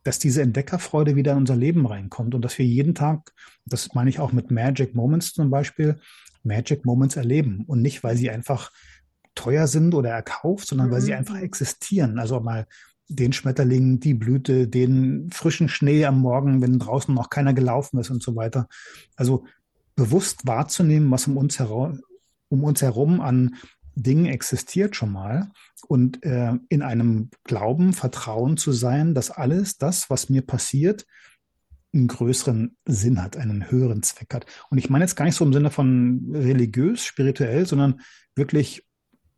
dass 0.05 0.19
diese 0.19 0.41
Entdeckerfreude 0.43 1.15
wieder 1.15 1.33
in 1.33 1.39
unser 1.39 1.55
Leben 1.55 1.85
reinkommt 1.85 2.35
und 2.35 2.43
dass 2.43 2.57
wir 2.57 2.65
jeden 2.65 2.93
Tag, 2.95 3.33
das 3.65 3.93
meine 3.95 4.09
ich 4.09 4.19
auch 4.19 4.31
mit 4.31 4.51
Magic 4.51 4.95
Moments 4.95 5.33
zum 5.33 5.49
Beispiel, 5.49 5.99
Magic 6.43 6.85
Moments 6.85 7.15
erleben 7.15 7.63
und 7.65 7.81
nicht, 7.81 8.03
weil 8.03 8.15
sie 8.15 8.29
einfach 8.29 8.71
teuer 9.33 9.67
sind 9.67 9.95
oder 9.95 10.11
erkauft, 10.11 10.67
sondern 10.67 10.91
weil 10.91 11.01
sie 11.01 11.11
Mhm. 11.11 11.17
einfach 11.17 11.39
existieren. 11.39 12.19
Also 12.19 12.39
mal 12.39 12.67
den 13.07 13.33
Schmetterling, 13.33 13.99
die 13.99 14.13
Blüte, 14.13 14.67
den 14.67 15.29
frischen 15.31 15.69
Schnee 15.69 16.05
am 16.05 16.19
Morgen, 16.19 16.61
wenn 16.61 16.77
draußen 16.79 17.13
noch 17.13 17.31
keiner 17.31 17.53
gelaufen 17.53 17.97
ist 17.99 18.11
und 18.11 18.21
so 18.21 18.35
weiter. 18.35 18.67
Also 19.15 19.45
bewusst 19.95 20.45
wahrzunehmen, 20.45 21.09
was 21.09 21.27
um 21.27 21.35
uns 21.35 21.57
herum, 21.57 22.01
um 22.49 22.63
uns 22.63 22.83
herum 22.83 23.21
an 23.21 23.55
Dingen 23.95 24.25
existiert 24.25 24.95
schon 24.95 25.11
mal 25.11 25.51
und 25.87 26.23
äh, 26.23 26.53
in 26.69 26.81
einem 26.81 27.29
Glauben, 27.43 27.93
Vertrauen 27.93 28.57
zu 28.57 28.71
sein, 28.71 29.13
dass 29.13 29.31
alles 29.31 29.77
das, 29.77 30.09
was 30.09 30.29
mir 30.29 30.41
passiert, 30.41 31.05
einen 31.93 32.07
größeren 32.07 32.77
Sinn 32.85 33.23
hat, 33.23 33.37
einen 33.37 33.71
höheren 33.71 34.03
Zweck 34.03 34.33
hat. 34.33 34.45
Und 34.69 34.77
ich 34.77 34.89
meine 34.89 35.05
jetzt 35.05 35.15
gar 35.15 35.25
nicht 35.25 35.35
so 35.35 35.45
im 35.45 35.53
Sinne 35.53 35.71
von 35.71 36.29
religiös, 36.33 37.05
spirituell, 37.05 37.65
sondern 37.65 38.01
wirklich 38.35 38.84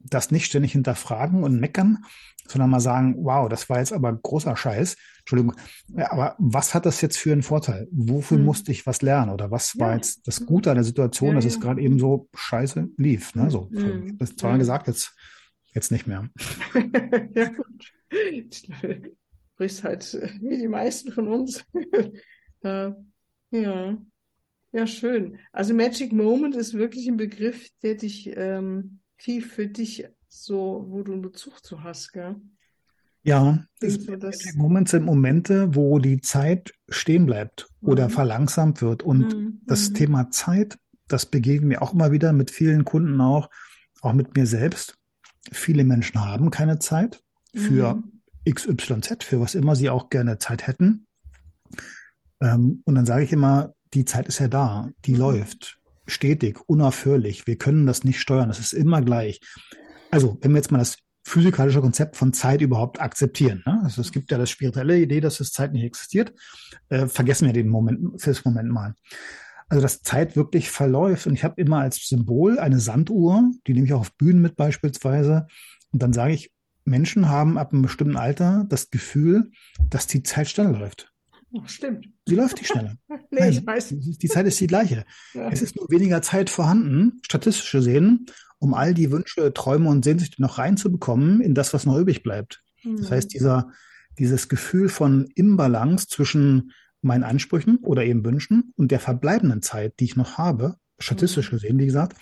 das 0.10 0.32
nicht 0.32 0.46
ständig 0.46 0.72
hinterfragen 0.74 1.44
und 1.44 1.60
meckern, 1.60 2.04
sondern 2.48 2.70
mal 2.70 2.80
sagen, 2.80 3.16
wow, 3.20 3.50
das 3.50 3.70
war 3.70 3.80
jetzt 3.80 3.92
aber 3.94 4.14
großer 4.16 4.56
Scheiß. 4.56 4.96
Entschuldigung, 5.20 5.56
aber 5.98 6.36
was 6.40 6.74
hat 6.74 6.86
das 6.86 7.02
jetzt 7.02 7.18
für 7.18 7.34
einen 7.34 7.44
Vorteil? 7.44 7.88
Wofür 7.92 8.38
Hm. 8.38 8.46
musste 8.46 8.72
ich 8.72 8.86
was 8.86 9.02
lernen? 9.02 9.32
Oder 9.32 9.52
was 9.52 9.78
war 9.78 9.90
Ja. 9.90 9.96
jetzt 9.96 10.26
das 10.28 10.46
Gute 10.46 10.70
an 10.72 10.76
der 10.78 10.86
Situation, 10.86 11.30
Ja, 11.32 11.36
dass 11.36 11.46
es 11.46 11.56
ja. 11.56 11.60
gerade 11.62 11.82
eben 11.82 12.00
so 12.00 12.30
scheiße 12.34 12.88
lief? 12.98 13.36
Ne? 13.36 13.52
So, 13.52 13.70
Hm. 13.74 14.18
das 14.18 14.34
Ja. 14.42 14.56
gesagt, 14.56 14.88
jetzt, 14.88 15.14
jetzt 15.74 15.92
nicht 15.92 16.08
mehr. 16.08 16.30
Ja, 17.36 17.50
gut. 17.50 17.94
Du 18.10 19.12
sprichst 19.56 19.84
halt 19.84 20.14
äh, 20.14 20.30
wie 20.40 20.58
die 20.58 20.68
meisten 20.68 21.12
von 21.12 21.28
uns. 21.28 21.66
Äh, 22.64 22.92
Ja, 23.52 23.98
ja, 24.72 24.88
schön. 24.88 25.38
Also 25.52 25.74
Magic 25.76 26.12
Moment 26.12 26.56
ist 26.56 26.74
wirklich 26.74 27.08
ein 27.08 27.18
Begriff, 27.18 27.70
der 27.84 27.96
dich 27.96 28.32
ähm, 28.36 29.00
tief 29.18 29.54
für 29.54 29.68
dich 29.68 30.08
so, 30.28 30.86
wo 30.90 31.04
du 31.04 31.14
einen 31.14 31.22
Bezug 31.22 31.64
zu 31.64 31.84
hast, 31.84 32.14
gell? 32.14 32.36
Ja, 33.24 33.66
dass, 33.80 33.98
Magic 34.08 34.56
Moments 34.56 34.92
sind 34.92 35.04
Momente, 35.04 35.76
wo 35.76 36.00
die 36.00 36.22
Zeit 36.22 36.74
stehen 36.88 37.26
bleibt 37.26 37.68
oder 37.82 38.08
Mhm. 38.08 38.12
verlangsamt 38.12 38.82
wird. 38.82 39.04
Und 39.04 39.34
Mhm, 39.34 39.62
das 39.66 39.90
mhm. 39.90 39.94
Thema 39.96 40.30
Zeit 40.32 40.78
das 41.08 41.26
begegnet 41.26 41.68
mir 41.68 41.82
auch 41.82 41.94
immer 41.94 42.12
wieder 42.12 42.34
mit 42.34 42.52
vielen 42.52 42.86
Kunden 42.86 43.20
auch, 43.22 43.50
auch 44.02 44.14
mit 44.14 44.36
mir 44.36 44.46
selbst. 44.46 44.98
Viele 45.52 45.84
Menschen 45.84 46.24
haben 46.24 46.52
keine 46.52 46.80
Zeit 46.80 47.24
für 47.56 47.96
mhm. 47.96 48.22
XYZ, 48.50 49.24
für 49.24 49.40
was 49.40 49.56
immer 49.56 49.76
sie 49.76 49.90
auch 49.90 50.10
gerne 50.10 50.38
Zeit 50.38 50.68
hätten. 50.68 51.08
Ähm, 52.42 52.82
und 52.86 52.96
dann 52.96 53.06
sage 53.06 53.24
ich 53.24 53.34
immer, 53.34 53.74
die 53.94 54.06
Zeit 54.06 54.28
ist 54.28 54.40
ja 54.40 54.48
da, 54.48 54.90
die 55.06 55.14
mhm. 55.14 55.20
läuft 55.20 55.80
stetig, 56.08 56.60
unaufhörlich. 56.68 57.48
Wir 57.48 57.58
können 57.58 57.86
das 57.86 58.04
nicht 58.04 58.20
steuern, 58.20 58.50
das 58.50 58.60
ist 58.60 58.74
immer 58.74 59.02
gleich. 59.02 59.40
Also, 60.12 60.38
wenn 60.42 60.52
wir 60.52 60.58
jetzt 60.58 60.72
mal 60.72 60.80
das 60.80 60.98
physikalische 61.28 61.82
Konzept 61.82 62.16
von 62.16 62.32
Zeit 62.32 62.62
überhaupt 62.62 63.02
akzeptieren. 63.02 63.62
Ne? 63.66 63.82
Also 63.84 64.00
es 64.00 64.14
gibt 64.14 64.32
ja 64.32 64.38
das 64.38 64.50
spirituelle 64.50 64.98
Idee, 64.98 65.20
dass 65.20 65.42
es 65.42 65.52
Zeit 65.52 65.74
nicht 65.74 65.84
existiert. 65.84 66.34
Äh, 66.88 67.08
vergessen 67.08 67.48
wir 67.48 67.54
den 67.54 67.68
Moment 67.68 68.22
fürs 68.22 68.46
Moment 68.46 68.70
mal. 68.70 68.96
Also 69.68 69.82
dass 69.82 70.02
Zeit 70.02 70.38
wirklich 70.38 70.70
verläuft. 70.70 71.28
Und 71.28 71.34
ich 71.34 71.44
habe 71.44 71.60
immer 71.60 71.80
als 71.80 71.98
Symbol 72.08 72.60
eine 72.60 72.80
Sanduhr, 72.80 73.44
die 73.68 73.74
nehme 73.74 73.86
ich 73.86 73.94
auch 73.94 74.00
auf 74.00 74.16
Bühnen 74.16 74.42
mit 74.42 74.56
beispielsweise. 74.56 75.48
Und 75.92 76.02
dann 76.02 76.14
sage 76.14 76.34
ich, 76.34 76.54
Menschen 76.86 77.28
haben 77.28 77.58
ab 77.58 77.74
einem 77.74 77.82
bestimmten 77.82 78.16
Alter 78.16 78.66
das 78.70 78.90
Gefühl, 78.90 79.52
dass 79.90 80.08
die 80.08 80.24
Zeit 80.24 80.48
schneller 80.48 80.80
läuft. 80.80 81.12
Stimmt. 81.66 82.08
Sie 82.26 82.36
läuft 82.36 82.58
nicht 82.58 82.68
schneller. 82.68 82.96
nee, 83.10 83.18
Nein, 83.32 83.52
ich 83.52 83.66
weiß. 83.66 83.94
Die 83.98 84.28
Zeit 84.30 84.46
ist 84.46 84.60
die 84.60 84.68
gleiche. 84.68 85.06
Ja. 85.34 85.50
Es 85.50 85.62
ist 85.62 85.76
nur 85.76 85.90
weniger 85.90 86.22
Zeit 86.22 86.50
vorhanden, 86.50 87.20
statistisch 87.26 87.72
gesehen, 87.72 88.28
um 88.60 88.74
all 88.74 88.94
die 88.94 89.12
Wünsche, 89.12 89.54
Träume 89.54 89.90
und 89.90 90.04
Sehnsüchte 90.04 90.42
noch 90.42 90.58
reinzubekommen 90.58 91.42
in 91.42 91.54
das, 91.54 91.74
was 91.74 91.86
noch 91.86 91.98
übrig 91.98 92.24
bleibt. 92.24 92.64
Mhm. 92.84 92.98
Das 92.98 93.12
heißt, 93.12 93.34
dieser, 93.34 93.72
dieses 94.20 94.50
Gefühl 94.50 94.90
von 94.90 95.28
Imbalance 95.36 96.08
zwischen 96.08 96.72
meinen 97.02 97.24
Ansprüchen 97.24 97.78
oder 97.78 98.04
eben 98.04 98.26
Wünschen 98.26 98.74
und 98.76 98.92
der 98.92 99.00
verbleibenden 99.00 99.62
Zeit, 99.62 100.00
die 100.00 100.06
ich 100.06 100.16
noch 100.16 100.38
habe, 100.38 100.78
statistisch 101.00 101.52
gesehen, 101.52 101.80
wie 101.80 101.86
gesagt, 101.86 102.18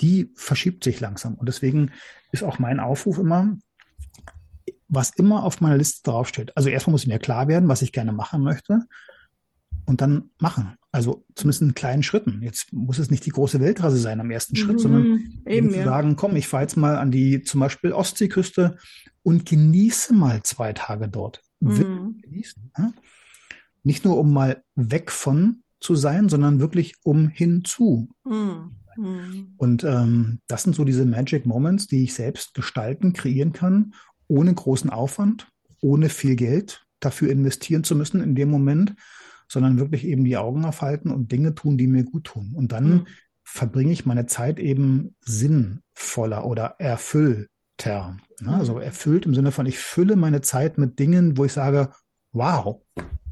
die 0.00 0.30
verschiebt 0.36 0.84
sich 0.84 1.00
langsam. 1.00 1.34
Und 1.34 1.48
deswegen 1.48 1.90
ist 2.30 2.44
auch 2.44 2.58
mein 2.58 2.78
Aufruf 2.78 3.18
immer, 3.18 3.56
was 4.88 5.10
immer 5.10 5.44
auf 5.44 5.60
meiner 5.60 5.76
Liste 5.76 6.10
draufsteht. 6.10 6.56
Also 6.56 6.68
erstmal 6.68 6.92
muss 6.92 7.02
ich 7.02 7.08
mir 7.08 7.18
klar 7.18 7.48
werden, 7.48 7.68
was 7.68 7.82
ich 7.82 7.92
gerne 7.92 8.12
machen 8.12 8.42
möchte 8.42 8.80
und 9.86 10.00
dann 10.00 10.30
machen. 10.38 10.74
Also 10.90 11.24
zumindest 11.34 11.62
in 11.62 11.74
kleinen 11.74 12.02
Schritten. 12.02 12.42
Jetzt 12.42 12.72
muss 12.72 12.98
es 12.98 13.10
nicht 13.10 13.26
die 13.26 13.30
große 13.30 13.60
Weltreise 13.60 13.98
sein 13.98 14.20
am 14.20 14.30
ersten 14.30 14.56
Schritt, 14.56 14.76
mhm, 14.76 14.78
sondern 14.78 15.42
eben 15.46 15.70
zu 15.70 15.78
ja. 15.78 15.84
sagen, 15.84 16.16
komm, 16.16 16.36
ich 16.36 16.48
fahre 16.48 16.62
jetzt 16.62 16.76
mal 16.76 16.96
an 16.96 17.10
die 17.10 17.42
zum 17.42 17.60
Beispiel 17.60 17.92
Ostseeküste 17.92 18.78
und 19.22 19.46
genieße 19.46 20.14
mal 20.14 20.42
zwei 20.42 20.72
Tage 20.72 21.08
dort. 21.08 21.42
Mhm. 21.60 22.18
Genießen. 22.22 22.70
Ja? 22.76 22.92
Nicht 23.82 24.04
nur 24.04 24.18
um 24.18 24.32
mal 24.32 24.62
weg 24.74 25.10
von 25.10 25.62
zu 25.80 25.94
sein, 25.94 26.28
sondern 26.28 26.60
wirklich 26.60 26.94
um 27.02 27.28
hinzu. 27.28 28.08
Mhm. 28.24 28.72
mhm. 28.96 29.54
Und 29.56 29.84
ähm, 29.84 30.40
das 30.48 30.62
sind 30.62 30.74
so 30.74 30.84
diese 30.84 31.04
Magic 31.04 31.46
Moments, 31.46 31.86
die 31.86 32.04
ich 32.04 32.14
selbst 32.14 32.54
gestalten, 32.54 33.12
kreieren 33.12 33.52
kann, 33.52 33.94
ohne 34.28 34.54
großen 34.54 34.90
Aufwand, 34.90 35.48
ohne 35.80 36.08
viel 36.08 36.36
Geld 36.36 36.86
dafür 37.00 37.30
investieren 37.30 37.84
zu 37.84 37.96
müssen 37.96 38.22
in 38.22 38.34
dem 38.34 38.50
Moment 38.50 38.94
sondern 39.48 39.78
wirklich 39.78 40.04
eben 40.04 40.24
die 40.24 40.36
Augen 40.36 40.64
aufhalten 40.64 41.10
und 41.10 41.32
Dinge 41.32 41.54
tun, 41.54 41.78
die 41.78 41.86
mir 41.86 42.04
gut 42.04 42.24
tun. 42.24 42.52
Und 42.54 42.72
dann 42.72 42.88
mhm. 42.88 43.06
verbringe 43.42 43.92
ich 43.92 44.06
meine 44.06 44.26
Zeit 44.26 44.58
eben 44.58 45.16
sinnvoller 45.20 46.44
oder 46.44 46.76
erfüllter. 46.78 47.48
Ne? 48.40 48.54
Also 48.54 48.74
mhm. 48.74 48.82
erfüllt 48.82 49.26
im 49.26 49.34
Sinne 49.34 49.50
von, 49.50 49.66
ich 49.66 49.78
fülle 49.78 50.16
meine 50.16 50.42
Zeit 50.42 50.78
mit 50.78 50.98
Dingen, 50.98 51.36
wo 51.38 51.44
ich 51.44 51.52
sage, 51.52 51.90
wow, 52.32 52.82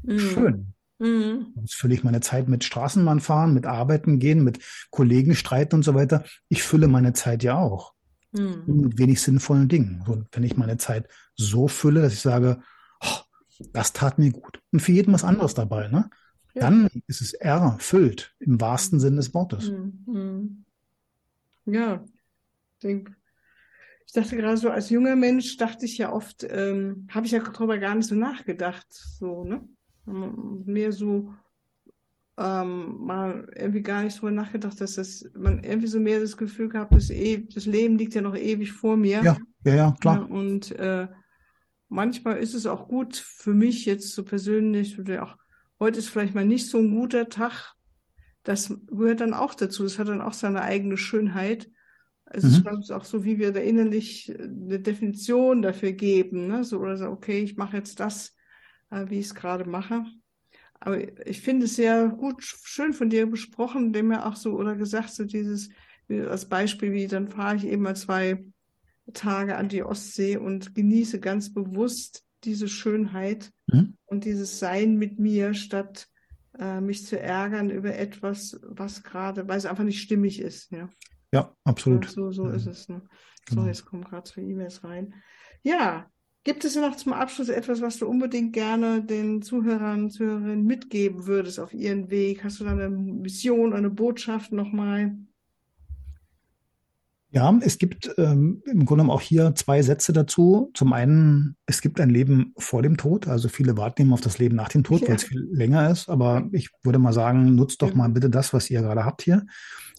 mhm. 0.03 0.19
schön. 0.19 0.73
Mhm. 0.99 1.53
Jetzt 1.61 1.75
fülle 1.75 1.93
ich 1.93 2.03
meine 2.03 2.21
Zeit 2.21 2.49
mit 2.49 2.63
Straßenbahn 2.63 3.19
fahren, 3.19 3.53
mit 3.53 3.67
Arbeiten 3.67 4.17
gehen, 4.17 4.43
mit 4.43 4.59
Kollegen 4.89 5.35
streiten 5.35 5.75
und 5.75 5.83
so 5.83 5.93
weiter. 5.93 6.23
Ich 6.49 6.63
fülle 6.63 6.87
meine 6.87 7.13
Zeit 7.13 7.43
ja 7.43 7.59
auch. 7.59 7.93
Mhm. 8.31 8.63
Mit 8.65 8.97
wenig 8.97 9.21
sinnvollen 9.21 9.67
Dingen. 9.67 10.03
Und 10.07 10.27
wenn 10.31 10.43
ich 10.43 10.57
meine 10.57 10.77
Zeit 10.77 11.07
so 11.35 11.67
fülle, 11.67 12.01
dass 12.01 12.13
ich 12.13 12.21
sage, 12.21 12.61
oh, 13.01 13.19
das 13.73 13.93
tat 13.93 14.19
mir 14.19 14.31
gut. 14.31 14.61
Und 14.71 14.81
für 14.81 14.91
jeden 14.91 15.13
was 15.13 15.23
anderes 15.23 15.53
dabei, 15.53 15.87
ne? 15.87 16.09
Ja. 16.53 16.61
Dann 16.63 16.89
ist 17.07 17.21
es 17.21 17.33
erfüllt 17.33 18.35
im 18.39 18.59
wahrsten 18.59 18.99
Sinne 18.99 19.17
des 19.17 19.33
Wortes. 19.33 19.69
Mhm. 19.69 20.65
Ja, 21.65 22.03
ich 22.81 24.13
dachte 24.13 24.37
gerade 24.37 24.57
so, 24.57 24.69
als 24.69 24.89
junger 24.89 25.15
Mensch 25.15 25.57
dachte 25.57 25.85
ich 25.85 25.97
ja 25.97 26.13
oft, 26.13 26.45
ähm, 26.49 27.07
habe 27.11 27.25
ich 27.25 27.33
ja 27.33 27.39
darüber 27.39 27.77
gar 27.77 27.93
nicht 27.93 28.07
so 28.07 28.15
nachgedacht, 28.15 28.87
so, 28.89 29.43
ne? 29.43 29.67
Mehr 30.05 30.93
so, 30.93 31.33
ähm, 32.37 32.97
mal 32.99 33.49
irgendwie 33.55 33.81
gar 33.81 34.03
nicht 34.03 34.19
drüber 34.19 34.31
nachgedacht, 34.31 34.79
dass 34.79 34.95
das, 34.95 35.25
man 35.33 35.63
irgendwie 35.63 35.87
so 35.87 35.99
mehr 35.99 36.19
das 36.19 36.37
Gefühl 36.37 36.69
gehabt, 36.69 36.93
dass 36.93 37.09
eh, 37.09 37.47
das 37.53 37.65
Leben 37.65 37.97
liegt 37.97 38.13
ja 38.13 38.21
noch 38.21 38.35
ewig 38.35 38.71
vor 38.71 38.95
mir. 38.95 39.23
Ja, 39.23 39.37
ja, 39.63 39.75
ja, 39.75 39.95
klar. 39.99 40.19
Ja, 40.19 40.35
und 40.35 40.71
äh, 40.73 41.07
manchmal 41.89 42.37
ist 42.37 42.53
es 42.53 42.67
auch 42.67 42.87
gut 42.87 43.15
für 43.15 43.53
mich 43.53 43.85
jetzt 43.85 44.13
so 44.13 44.23
persönlich 44.23 44.99
oder 44.99 45.23
auch 45.23 45.35
heute 45.79 45.99
ist 45.99 46.09
vielleicht 46.09 46.35
mal 46.35 46.45
nicht 46.45 46.67
so 46.69 46.77
ein 46.77 46.91
guter 46.91 47.29
Tag. 47.29 47.73
Das 48.43 48.73
gehört 48.87 49.21
dann 49.21 49.33
auch 49.33 49.55
dazu. 49.55 49.83
Es 49.83 49.97
hat 49.99 50.07
dann 50.07 50.21
auch 50.21 50.33
seine 50.33 50.61
eigene 50.61 50.97
Schönheit. 50.97 51.69
Also 52.25 52.47
mhm. 52.47 52.53
ich 52.53 52.63
glaube, 52.63 52.95
auch 52.95 53.05
so, 53.05 53.23
wie 53.23 53.39
wir 53.39 53.51
da 53.51 53.61
innerlich 53.61 54.33
eine 54.37 54.79
Definition 54.79 55.61
dafür 55.61 55.93
geben, 55.93 56.47
ne? 56.47 56.63
So 56.63 56.79
oder 56.79 56.97
so, 56.97 57.07
okay, 57.07 57.41
ich 57.41 57.57
mache 57.57 57.77
jetzt 57.77 57.99
das, 57.99 58.35
äh, 58.91 59.05
wie 59.09 59.19
ich 59.19 59.27
es 59.27 59.35
gerade 59.35 59.65
mache. 59.65 60.05
Aber 60.79 61.27
ich 61.27 61.41
finde 61.41 61.65
es 61.65 61.75
sehr 61.75 62.07
gut, 62.09 62.43
schön 62.43 62.93
von 62.93 63.09
dir 63.09 63.25
besprochen, 63.27 63.93
dem 63.93 64.11
ja 64.11 64.27
auch 64.27 64.35
so 64.35 64.53
oder 64.53 64.75
gesagt 64.75 65.11
so 65.11 65.25
dieses 65.25 65.69
als 66.09 66.47
Beispiel, 66.47 66.93
wie 66.93 67.07
dann 67.07 67.27
fahre 67.27 67.57
ich 67.57 67.65
eben 67.65 67.83
mal 67.83 67.95
zwei 67.95 68.43
Tage 69.13 69.57
an 69.57 69.69
die 69.69 69.83
Ostsee 69.83 70.37
und 70.37 70.75
genieße 70.75 71.19
ganz 71.19 71.53
bewusst 71.53 72.25
diese 72.43 72.67
Schönheit 72.67 73.51
mhm. 73.67 73.97
und 74.05 74.25
dieses 74.25 74.59
Sein 74.59 74.95
mit 74.95 75.19
mir, 75.19 75.53
statt 75.53 76.07
äh, 76.57 76.81
mich 76.81 77.05
zu 77.05 77.19
ärgern 77.19 77.69
über 77.69 77.95
etwas, 77.95 78.59
was 78.63 79.03
gerade, 79.03 79.47
weil 79.47 79.57
es 79.57 79.65
einfach 79.65 79.83
nicht 79.83 80.01
stimmig 80.01 80.41
ist. 80.41 80.71
Ja, 80.71 80.89
ja 81.33 81.53
absolut. 81.63 82.05
Und 82.05 82.11
so 82.11 82.31
so 82.31 82.45
mhm. 82.45 82.55
ist 82.55 82.67
es. 82.67 82.89
Ne? 82.89 83.01
So, 83.49 83.55
genau. 83.55 83.67
jetzt 83.67 83.85
kommen 83.85 84.03
gerade 84.03 84.29
zwei 84.29 84.41
E-Mails 84.41 84.83
rein. 84.83 85.13
Ja, 85.63 86.09
gibt 86.47 86.63
es 86.63 86.77
noch 86.77 86.95
zum 86.95 87.11
Abschluss 87.11 87.49
etwas, 87.49 87.81
was 87.81 87.97
du 87.97 88.07
unbedingt 88.07 88.53
gerne 88.53 89.03
den 89.03 89.41
Zuhörern 89.41 90.05
und 90.05 90.11
Zuhörerinnen 90.11 90.63
mitgeben 90.63 91.27
würdest 91.27 91.59
auf 91.59 91.73
ihren 91.73 92.09
Weg? 92.09 92.45
Hast 92.45 92.61
du 92.61 92.63
da 92.63 92.71
eine 92.71 92.87
Mission, 92.87 93.73
eine 93.73 93.89
Botschaft 93.89 94.53
nochmal? 94.53 95.17
Ja, 97.31 97.53
es 97.59 97.77
gibt 97.77 98.13
ähm, 98.17 98.63
im 98.63 98.85
Grunde 98.85 99.03
genommen 99.03 99.09
auch 99.09 99.19
hier 99.19 99.55
zwei 99.55 99.81
Sätze 99.81 100.13
dazu. 100.13 100.71
Zum 100.73 100.93
einen, 100.93 101.57
es 101.65 101.81
gibt 101.81 101.99
ein 101.99 102.09
Leben 102.09 102.53
vor 102.57 102.81
dem 102.81 102.95
Tod. 102.95 103.27
Also 103.27 103.49
viele 103.49 103.75
warten 103.75 104.03
eben 104.03 104.13
auf 104.13 104.21
das 104.21 104.39
Leben 104.39 104.55
nach 104.55 104.69
dem 104.69 104.85
Tod, 104.85 105.01
ja. 105.01 105.09
weil 105.09 105.17
es 105.17 105.25
viel 105.25 105.49
länger 105.51 105.91
ist. 105.91 106.07
Aber 106.07 106.47
ich 106.53 106.69
würde 106.81 106.97
mal 106.97 107.11
sagen, 107.11 107.55
nutzt 107.55 107.81
doch 107.81 107.93
mal 107.93 108.07
bitte 108.07 108.29
das, 108.29 108.53
was 108.53 108.69
ihr 108.69 108.81
gerade 108.81 109.03
habt 109.03 109.21
hier. 109.21 109.45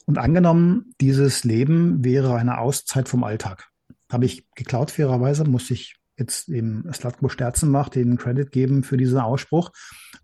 Und 0.06 0.16
angenommen, 0.16 0.94
dieses 1.02 1.44
Leben 1.44 2.02
wäre 2.02 2.36
eine 2.36 2.56
Auszeit 2.56 3.06
vom 3.06 3.22
Alltag. 3.22 3.68
Habe 4.10 4.24
ich 4.24 4.46
geklaut, 4.54 4.90
fairerweise, 4.90 5.44
muss 5.44 5.70
ich 5.70 5.97
jetzt 6.18 6.48
eben 6.48 6.84
Slatko 6.92 7.28
Sterzenbach 7.28 7.88
den 7.88 8.16
Credit 8.16 8.50
geben 8.50 8.82
für 8.82 8.96
diesen 8.96 9.18
Ausspruch. 9.18 9.70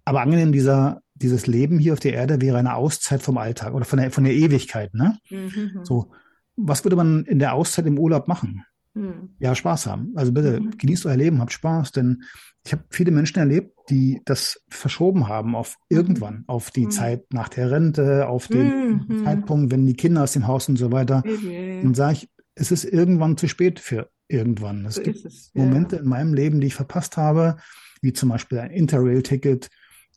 Aber 0.05 0.21
angenehm, 0.21 0.53
dieser, 0.53 1.01
dieses 1.15 1.47
Leben 1.47 1.79
hier 1.79 1.93
auf 1.93 2.01
der 2.01 2.15
Erde 2.15 2.41
wäre 2.41 2.59
eine 2.59 2.75
Auszeit 2.75 3.23
vom 3.23 3.39
Alltag 3.39 3.75
oder 3.75 3.85
von 3.85 3.99
der, 3.99 4.11
von 4.11 4.25
der 4.25 4.35
Ewigkeit. 4.35 4.95
Ne? 4.95 5.19
Mhm. 5.31 5.81
So 5.85 6.11
was 6.57 6.85
würde 6.85 6.97
man 6.97 7.25
in 7.25 7.39
der 7.39 7.55
Auszeit 7.55 7.87
im 7.87 7.99
Urlaub 7.99 8.29
machen? 8.29 8.65
Hm. 8.95 9.31
Ja, 9.39 9.55
Spaß 9.55 9.87
haben. 9.87 10.13
Also 10.15 10.33
bitte 10.33 10.61
mhm. 10.61 10.77
genießt 10.79 11.07
euer 11.07 11.17
Leben, 11.17 11.41
habt 11.41 11.53
Spaß, 11.53 11.93
denn 11.93 12.23
ich 12.65 12.73
habe 12.73 12.85
viele 12.91 13.11
Menschen 13.11 13.39
erlebt, 13.39 13.77
die 13.91 14.23
das 14.25 14.63
verschoben 14.69 15.29
haben 15.29 15.57
auf 15.57 15.77
mhm. 15.91 15.97
irgendwann, 15.97 16.45
auf 16.47 16.71
die 16.71 16.87
mhm. 16.87 16.91
Zeit 16.91 17.25
nach 17.33 17.49
der 17.49 17.71
Rente, 17.71 18.29
auf 18.29 18.49
den 18.49 19.05
mhm. 19.09 19.25
Zeitpunkt, 19.25 19.73
wenn 19.73 19.85
die 19.85 19.95
Kinder 19.95 20.23
aus 20.23 20.33
dem 20.33 20.47
Haus 20.47 20.69
und 20.69 20.77
so 20.77 20.93
weiter. 20.93 21.23
Dann 21.25 21.95
sage 21.95 22.15
ich, 22.15 22.31
es 22.55 22.71
ist 22.71 22.85
irgendwann 22.85 23.37
zu 23.37 23.49
spät 23.49 23.81
für 23.81 24.09
irgendwann. 24.29 24.87
Es 24.87 24.97
so 24.97 25.03
gibt 25.03 25.25
es, 25.25 25.51
ja. 25.55 25.65
Momente 25.65 25.97
in 25.97 26.07
meinem 26.07 26.35
Leben, 26.35 26.61
die 26.61 26.69
ich 26.69 26.75
verpasst 26.75 27.17
habe, 27.17 27.57
wie 28.03 28.13
zum 28.13 28.29
Beispiel 28.29 28.59
ein 28.59 28.71
Interrail-Ticket, 28.71 29.69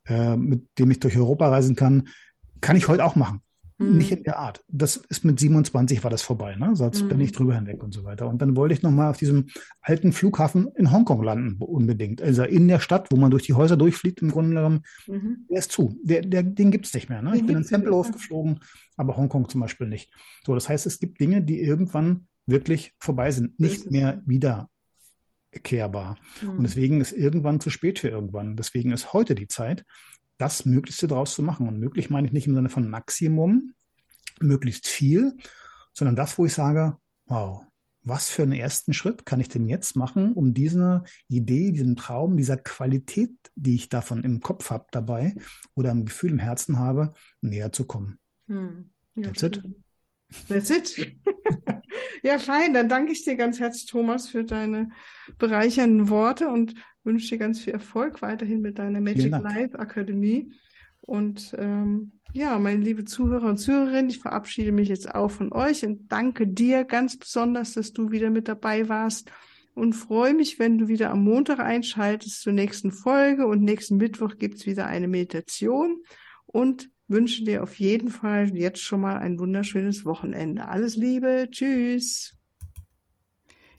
äh, 0.07 0.35
mit 0.35 0.67
dem 0.79 0.91
ich 0.91 0.99
durch 0.99 1.17
Europa 1.17 1.49
reisen 1.49 1.75
kann, 1.75 2.09
kann 2.61 2.75
ich 2.75 2.87
heute 2.87 3.05
auch 3.05 3.15
machen. 3.15 3.41
Mhm. 3.79 3.97
Nicht 3.97 4.11
in 4.11 4.23
der 4.23 4.39
Art. 4.39 4.63
Das 4.67 4.97
ist 4.97 5.23
mit 5.23 5.39
27 5.39 6.03
war 6.03 6.09
das 6.09 6.23
vorbei, 6.23 6.55
ne? 6.55 6.75
Sonst 6.75 7.03
mhm. 7.03 7.09
bin 7.09 7.21
ich 7.21 7.31
drüber 7.31 7.53
hinweg 7.53 7.83
und 7.83 7.93
so 7.93 8.03
weiter. 8.03 8.27
Und 8.27 8.41
dann 8.41 8.55
wollte 8.55 8.73
ich 8.73 8.81
nochmal 8.81 9.11
auf 9.11 9.17
diesem 9.17 9.47
alten 9.81 10.13
Flughafen 10.13 10.69
in 10.75 10.91
Hongkong 10.91 11.21
landen, 11.21 11.61
unbedingt. 11.61 12.21
Also 12.21 12.43
in 12.43 12.67
der 12.67 12.79
Stadt, 12.79 13.11
wo 13.11 13.17
man 13.17 13.29
durch 13.29 13.43
die 13.43 13.53
Häuser 13.53 13.77
durchfliegt, 13.77 14.21
im 14.21 14.31
Grunde 14.31 14.55
genommen, 14.55 14.81
mhm. 15.05 15.45
der 15.49 15.59
ist 15.59 15.71
zu. 15.71 15.99
Der, 16.03 16.21
der, 16.21 16.41
den 16.41 16.71
gibt's 16.71 16.93
nicht 16.93 17.09
mehr. 17.09 17.21
Ne? 17.21 17.35
ich 17.35 17.45
bin 17.45 17.57
in 17.57 17.63
Tempelhof 17.63 18.11
geflogen, 18.11 18.61
aber 18.95 19.15
Hongkong 19.15 19.47
zum 19.47 19.61
Beispiel 19.61 19.87
nicht. 19.87 20.11
So, 20.45 20.55
das 20.55 20.67
heißt, 20.67 20.87
es 20.87 20.99
gibt 20.99 21.19
Dinge, 21.19 21.43
die 21.43 21.61
irgendwann 21.61 22.27
wirklich 22.47 22.93
vorbei 22.99 23.31
sind, 23.31 23.59
nicht 23.59 23.91
mehr 23.91 24.21
wieder 24.25 24.69
kehrbar. 25.63 26.17
Mhm. 26.41 26.49
Und 26.49 26.63
deswegen 26.63 27.01
ist 27.01 27.11
irgendwann 27.11 27.59
zu 27.59 27.69
spät 27.69 27.99
für 27.99 28.09
irgendwann. 28.09 28.55
Deswegen 28.55 28.91
ist 28.91 29.13
heute 29.13 29.35
die 29.35 29.47
Zeit, 29.47 29.85
das 30.37 30.65
Möglichste 30.65 31.07
daraus 31.07 31.33
zu 31.33 31.43
machen. 31.43 31.67
Und 31.67 31.79
möglich 31.79 32.09
meine 32.09 32.27
ich 32.27 32.33
nicht 32.33 32.47
im 32.47 32.55
Sinne 32.55 32.69
von 32.69 32.89
Maximum, 32.89 33.73
möglichst 34.39 34.87
viel, 34.87 35.37
sondern 35.93 36.15
das, 36.15 36.37
wo 36.37 36.45
ich 36.45 36.53
sage, 36.53 36.97
wow, 37.25 37.63
was 38.03 38.29
für 38.29 38.43
einen 38.43 38.53
ersten 38.53 38.93
Schritt 38.93 39.25
kann 39.25 39.41
ich 39.41 39.49
denn 39.49 39.67
jetzt 39.67 39.95
machen, 39.95 40.33
um 40.33 40.53
diese 40.53 41.03
Idee, 41.27 41.71
diesen 41.71 41.97
Traum, 41.97 42.37
dieser 42.37 42.55
Qualität, 42.55 43.31
die 43.55 43.75
ich 43.75 43.89
davon 43.89 44.23
im 44.23 44.39
Kopf 44.39 44.69
habe 44.69 44.85
dabei 44.91 45.35
oder 45.75 45.91
im 45.91 46.05
Gefühl 46.05 46.31
im 46.31 46.39
Herzen 46.39 46.79
habe, 46.79 47.13
näher 47.41 47.73
zu 47.73 47.85
kommen. 47.85 48.19
Hm. 48.47 48.91
Ja, 49.15 49.23
That's 49.23 49.43
it. 49.43 49.63
That's 50.49 50.69
it. 50.69 51.17
ja, 52.23 52.37
fein. 52.39 52.73
Dann 52.73 52.89
danke 52.89 53.11
ich 53.11 53.23
dir 53.23 53.35
ganz 53.35 53.59
herzlich, 53.59 53.85
Thomas, 53.85 54.27
für 54.27 54.43
deine 54.43 54.89
bereichernden 55.37 56.09
Worte 56.09 56.49
und 56.49 56.73
wünsche 57.03 57.29
dir 57.29 57.37
ganz 57.37 57.61
viel 57.61 57.73
Erfolg 57.73 58.21
weiterhin 58.21 58.61
mit 58.61 58.79
deiner 58.79 59.01
Magic 59.01 59.31
Life 59.31 59.79
Akademie. 59.79 60.51
Und 61.01 61.55
ähm, 61.57 62.11
ja, 62.33 62.59
meine 62.59 62.81
liebe 62.81 63.05
Zuhörer 63.05 63.47
und 63.47 63.57
Zuhörerinnen, 63.57 64.09
ich 64.09 64.19
verabschiede 64.19 64.71
mich 64.73 64.89
jetzt 64.89 65.13
auch 65.13 65.31
von 65.31 65.53
euch 65.53 65.85
und 65.85 66.11
danke 66.11 66.47
dir 66.47 66.83
ganz 66.83 67.17
besonders, 67.17 67.73
dass 67.73 67.93
du 67.93 68.11
wieder 68.11 68.29
mit 68.29 68.49
dabei 68.49 68.89
warst 68.89 69.31
und 69.73 69.93
freue 69.93 70.33
mich, 70.33 70.59
wenn 70.59 70.77
du 70.77 70.87
wieder 70.87 71.11
am 71.11 71.23
Montag 71.23 71.59
einschaltest 71.59 72.41
zur 72.41 72.51
nächsten 72.51 72.91
Folge 72.91 73.47
und 73.47 73.63
nächsten 73.63 73.97
Mittwoch 73.97 74.35
gibt's 74.37 74.65
wieder 74.65 74.87
eine 74.87 75.07
Meditation 75.07 76.03
und 76.45 76.89
wünsche 77.07 77.43
dir 77.43 77.63
auf 77.63 77.79
jeden 77.79 78.09
Fall 78.09 78.55
jetzt 78.55 78.81
schon 78.81 79.01
mal 79.01 79.17
ein 79.17 79.39
wunderschönes 79.39 80.05
Wochenende. 80.05 80.67
Alles 80.67 80.95
Liebe, 80.95 81.47
tschüss. 81.49 82.35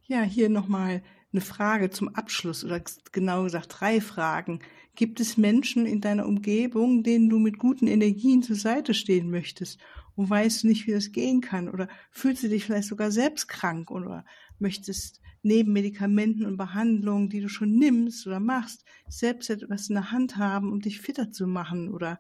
Ja, 0.03 0.23
hier 0.23 0.49
nochmal 0.49 1.03
eine 1.33 1.43
Frage 1.43 1.91
zum 1.91 2.09
Abschluss 2.15 2.65
oder 2.65 2.83
genau 3.13 3.45
gesagt 3.45 3.77
drei 3.81 4.01
Fragen. 4.01 4.61
Gibt 4.95 5.21
es 5.21 5.37
Menschen 5.37 5.87
in 5.87 6.01
deiner 6.01 6.27
Umgebung, 6.27 7.03
denen 7.03 7.29
du 7.29 7.39
mit 7.39 7.59
guten 7.59 7.87
Energien 7.87 8.43
zur 8.43 8.57
Seite 8.57 8.95
stehen 8.95 9.31
möchtest 9.31 9.79
und 10.17 10.31
weißt 10.31 10.63
du 10.63 10.69
nicht, 10.69 10.87
wie 10.87 10.93
das 10.93 11.13
gehen 11.13 11.41
kann? 11.41 11.69
Oder 11.69 11.89
fühlst 12.11 12.43
du 12.43 12.49
dich 12.49 12.65
vielleicht 12.65 12.89
sogar 12.89 13.11
selbst 13.11 13.47
krank 13.47 13.91
oder 13.91 14.25
möchtest 14.59 15.21
neben 15.43 15.73
Medikamenten 15.73 16.47
und 16.47 16.57
Behandlungen, 16.57 17.29
die 17.29 17.41
du 17.41 17.49
schon 17.49 17.77
nimmst 17.77 18.27
oder 18.27 18.41
machst, 18.41 18.85
selbst 19.09 19.51
etwas 19.51 19.89
in 19.89 19.95
der 19.95 20.11
Hand 20.11 20.37
haben, 20.37 20.73
um 20.73 20.81
dich 20.81 21.01
fitter 21.01 21.31
zu 21.31 21.47
machen 21.47 21.93
oder 21.93 22.19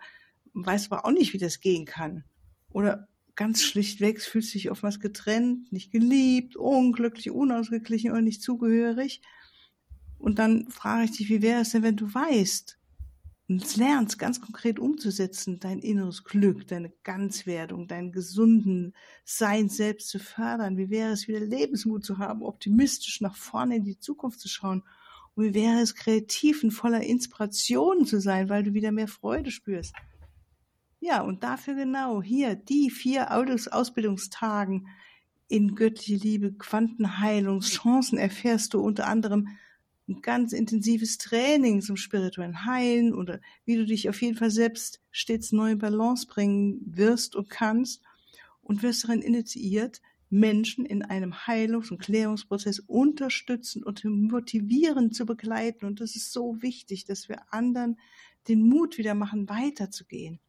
weißt 0.67 0.93
aber 0.93 1.05
auch 1.05 1.13
nicht, 1.13 1.33
wie 1.33 1.39
das 1.39 1.61
gehen 1.61 1.85
kann? 1.85 2.25
Oder 2.71 3.09
ganz 3.35 3.63
schlichtweg 3.63 4.21
fühlst 4.21 4.53
du 4.53 4.59
dich 4.59 4.71
oftmals 4.71 4.99
getrennt, 4.99 5.73
nicht 5.73 5.93
geliebt, 5.93 6.57
unglücklich, 6.57 7.31
unausgeglichen 7.31 8.11
oder 8.11 8.21
nicht 8.21 8.43
zugehörig. 8.43 9.23
Und 10.19 10.39
dann 10.41 10.69
frage 10.71 11.05
ich 11.05 11.13
dich, 11.13 11.29
wie 11.29 11.43
wäre 11.43 11.61
es 11.61 11.71
denn, 11.71 11.85
wenn 11.85 11.97
du 11.97 12.13
weißt 12.13 12.79
und 13.49 13.77
lernst, 13.77 14.19
ganz 14.19 14.41
konkret 14.41 14.79
umzusetzen, 14.79 15.59
dein 15.61 15.79
inneres 15.79 16.25
Glück, 16.25 16.67
deine 16.67 16.91
Ganzwerdung, 17.03 17.87
deinen 17.87 18.13
gesunden 18.13 18.95
Sein 19.25 19.69
selbst 19.69 20.09
zu 20.09 20.19
fördern? 20.19 20.77
Wie 20.77 20.91
wäre 20.91 21.13
es, 21.13 21.29
wieder 21.29 21.41
Lebensmut 21.41 22.05
zu 22.05 22.19
haben, 22.19 22.43
optimistisch 22.43 23.21
nach 23.21 23.37
vorne 23.37 23.77
in 23.77 23.85
die 23.85 23.99
Zukunft 23.99 24.41
zu 24.41 24.49
schauen? 24.49 24.83
Und 25.35 25.45
wie 25.45 25.55
wäre 25.55 25.81
es, 25.81 25.95
kreativ 25.95 26.65
und 26.65 26.73
voller 26.73 27.03
Inspiration 27.03 28.05
zu 28.05 28.21
sein, 28.21 28.49
weil 28.49 28.65
du 28.65 28.75
wieder 28.75 28.91
mehr 28.91 29.09
Freude 29.09 29.51
spürst? 29.51 29.95
Ja, 31.01 31.23
und 31.23 31.45
dafür 31.45 31.75
genau 31.75 32.23
hier 32.23 32.57
die 32.57 32.91
vier 32.91 33.31
Ausbildungstagen 33.33 34.89
in 35.47 35.75
göttliche 35.75 36.17
Liebe, 36.17 36.53
Quantenheilungschancen 36.53 38.19
erfährst 38.19 38.75
du 38.75 38.81
unter 38.81 39.07
anderem 39.07 39.49
ein 40.09 40.23
ganz 40.23 40.53
intensives 40.53 41.19
Training 41.19 41.83
zum 41.83 41.97
spirituellen 41.97 42.65
Heilen 42.65 43.15
oder 43.15 43.41
wie 43.65 43.77
du 43.77 43.85
dich 43.85 44.09
auf 44.09 44.21
jeden 44.23 44.37
Fall 44.37 44.51
selbst 44.51 45.01
stets 45.11 45.53
neu 45.53 45.73
in 45.73 45.79
Balance 45.79 46.27
bringen 46.27 46.81
wirst 46.85 47.37
und 47.37 47.51
kannst 47.51 48.03
und 48.63 48.83
wirst 48.83 49.05
darin 49.05 49.23
initiiert, 49.23 50.01
Menschen 50.31 50.85
in 50.85 51.03
einem 51.03 51.33
Heilungs- 51.33 51.91
und 51.91 52.01
Klärungsprozess 52.01 52.81
unterstützen 52.81 53.83
und 53.83 54.05
motivieren 54.05 55.13
zu 55.13 55.25
begleiten. 55.25 55.87
Und 55.87 56.01
das 56.01 56.17
ist 56.17 56.33
so 56.33 56.61
wichtig, 56.61 57.05
dass 57.07 57.29
wir 57.29 57.53
anderen 57.53 57.99
den 58.47 58.63
Mut 58.63 58.99
wieder 58.99 59.15
machen, 59.15 59.49
weiterzugehen. 59.49 60.41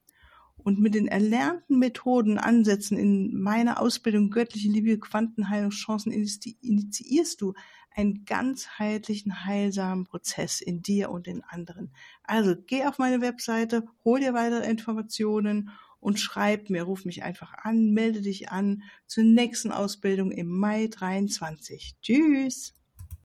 Und 0.63 0.79
mit 0.79 0.93
den 0.93 1.07
erlernten 1.07 1.79
Methoden, 1.79 2.37
Ansätzen 2.37 2.97
in 2.97 3.39
meiner 3.39 3.81
Ausbildung 3.81 4.29
Göttliche 4.29 4.69
Liebe, 4.69 4.99
Quantenheilungschancen 4.99 6.11
initiierst 6.11 7.41
du 7.41 7.53
einen 7.95 8.25
ganzheitlichen, 8.25 9.45
heilsamen 9.45 10.05
Prozess 10.05 10.61
in 10.61 10.81
dir 10.81 11.09
und 11.09 11.27
in 11.27 11.43
anderen. 11.43 11.91
Also 12.23 12.55
geh 12.55 12.85
auf 12.85 12.97
meine 12.97 13.21
Webseite, 13.21 13.83
hol 14.03 14.19
dir 14.19 14.33
weitere 14.33 14.69
Informationen 14.69 15.71
und 15.99 16.19
schreib 16.19 16.69
mir, 16.69 16.83
ruf 16.83 17.05
mich 17.05 17.23
einfach 17.23 17.53
an, 17.53 17.91
melde 17.91 18.21
dich 18.21 18.51
an 18.51 18.83
zur 19.05 19.23
nächsten 19.23 19.71
Ausbildung 19.71 20.31
im 20.31 20.47
Mai 20.47 20.87
23. 20.87 21.97
Tschüss! 22.01 22.78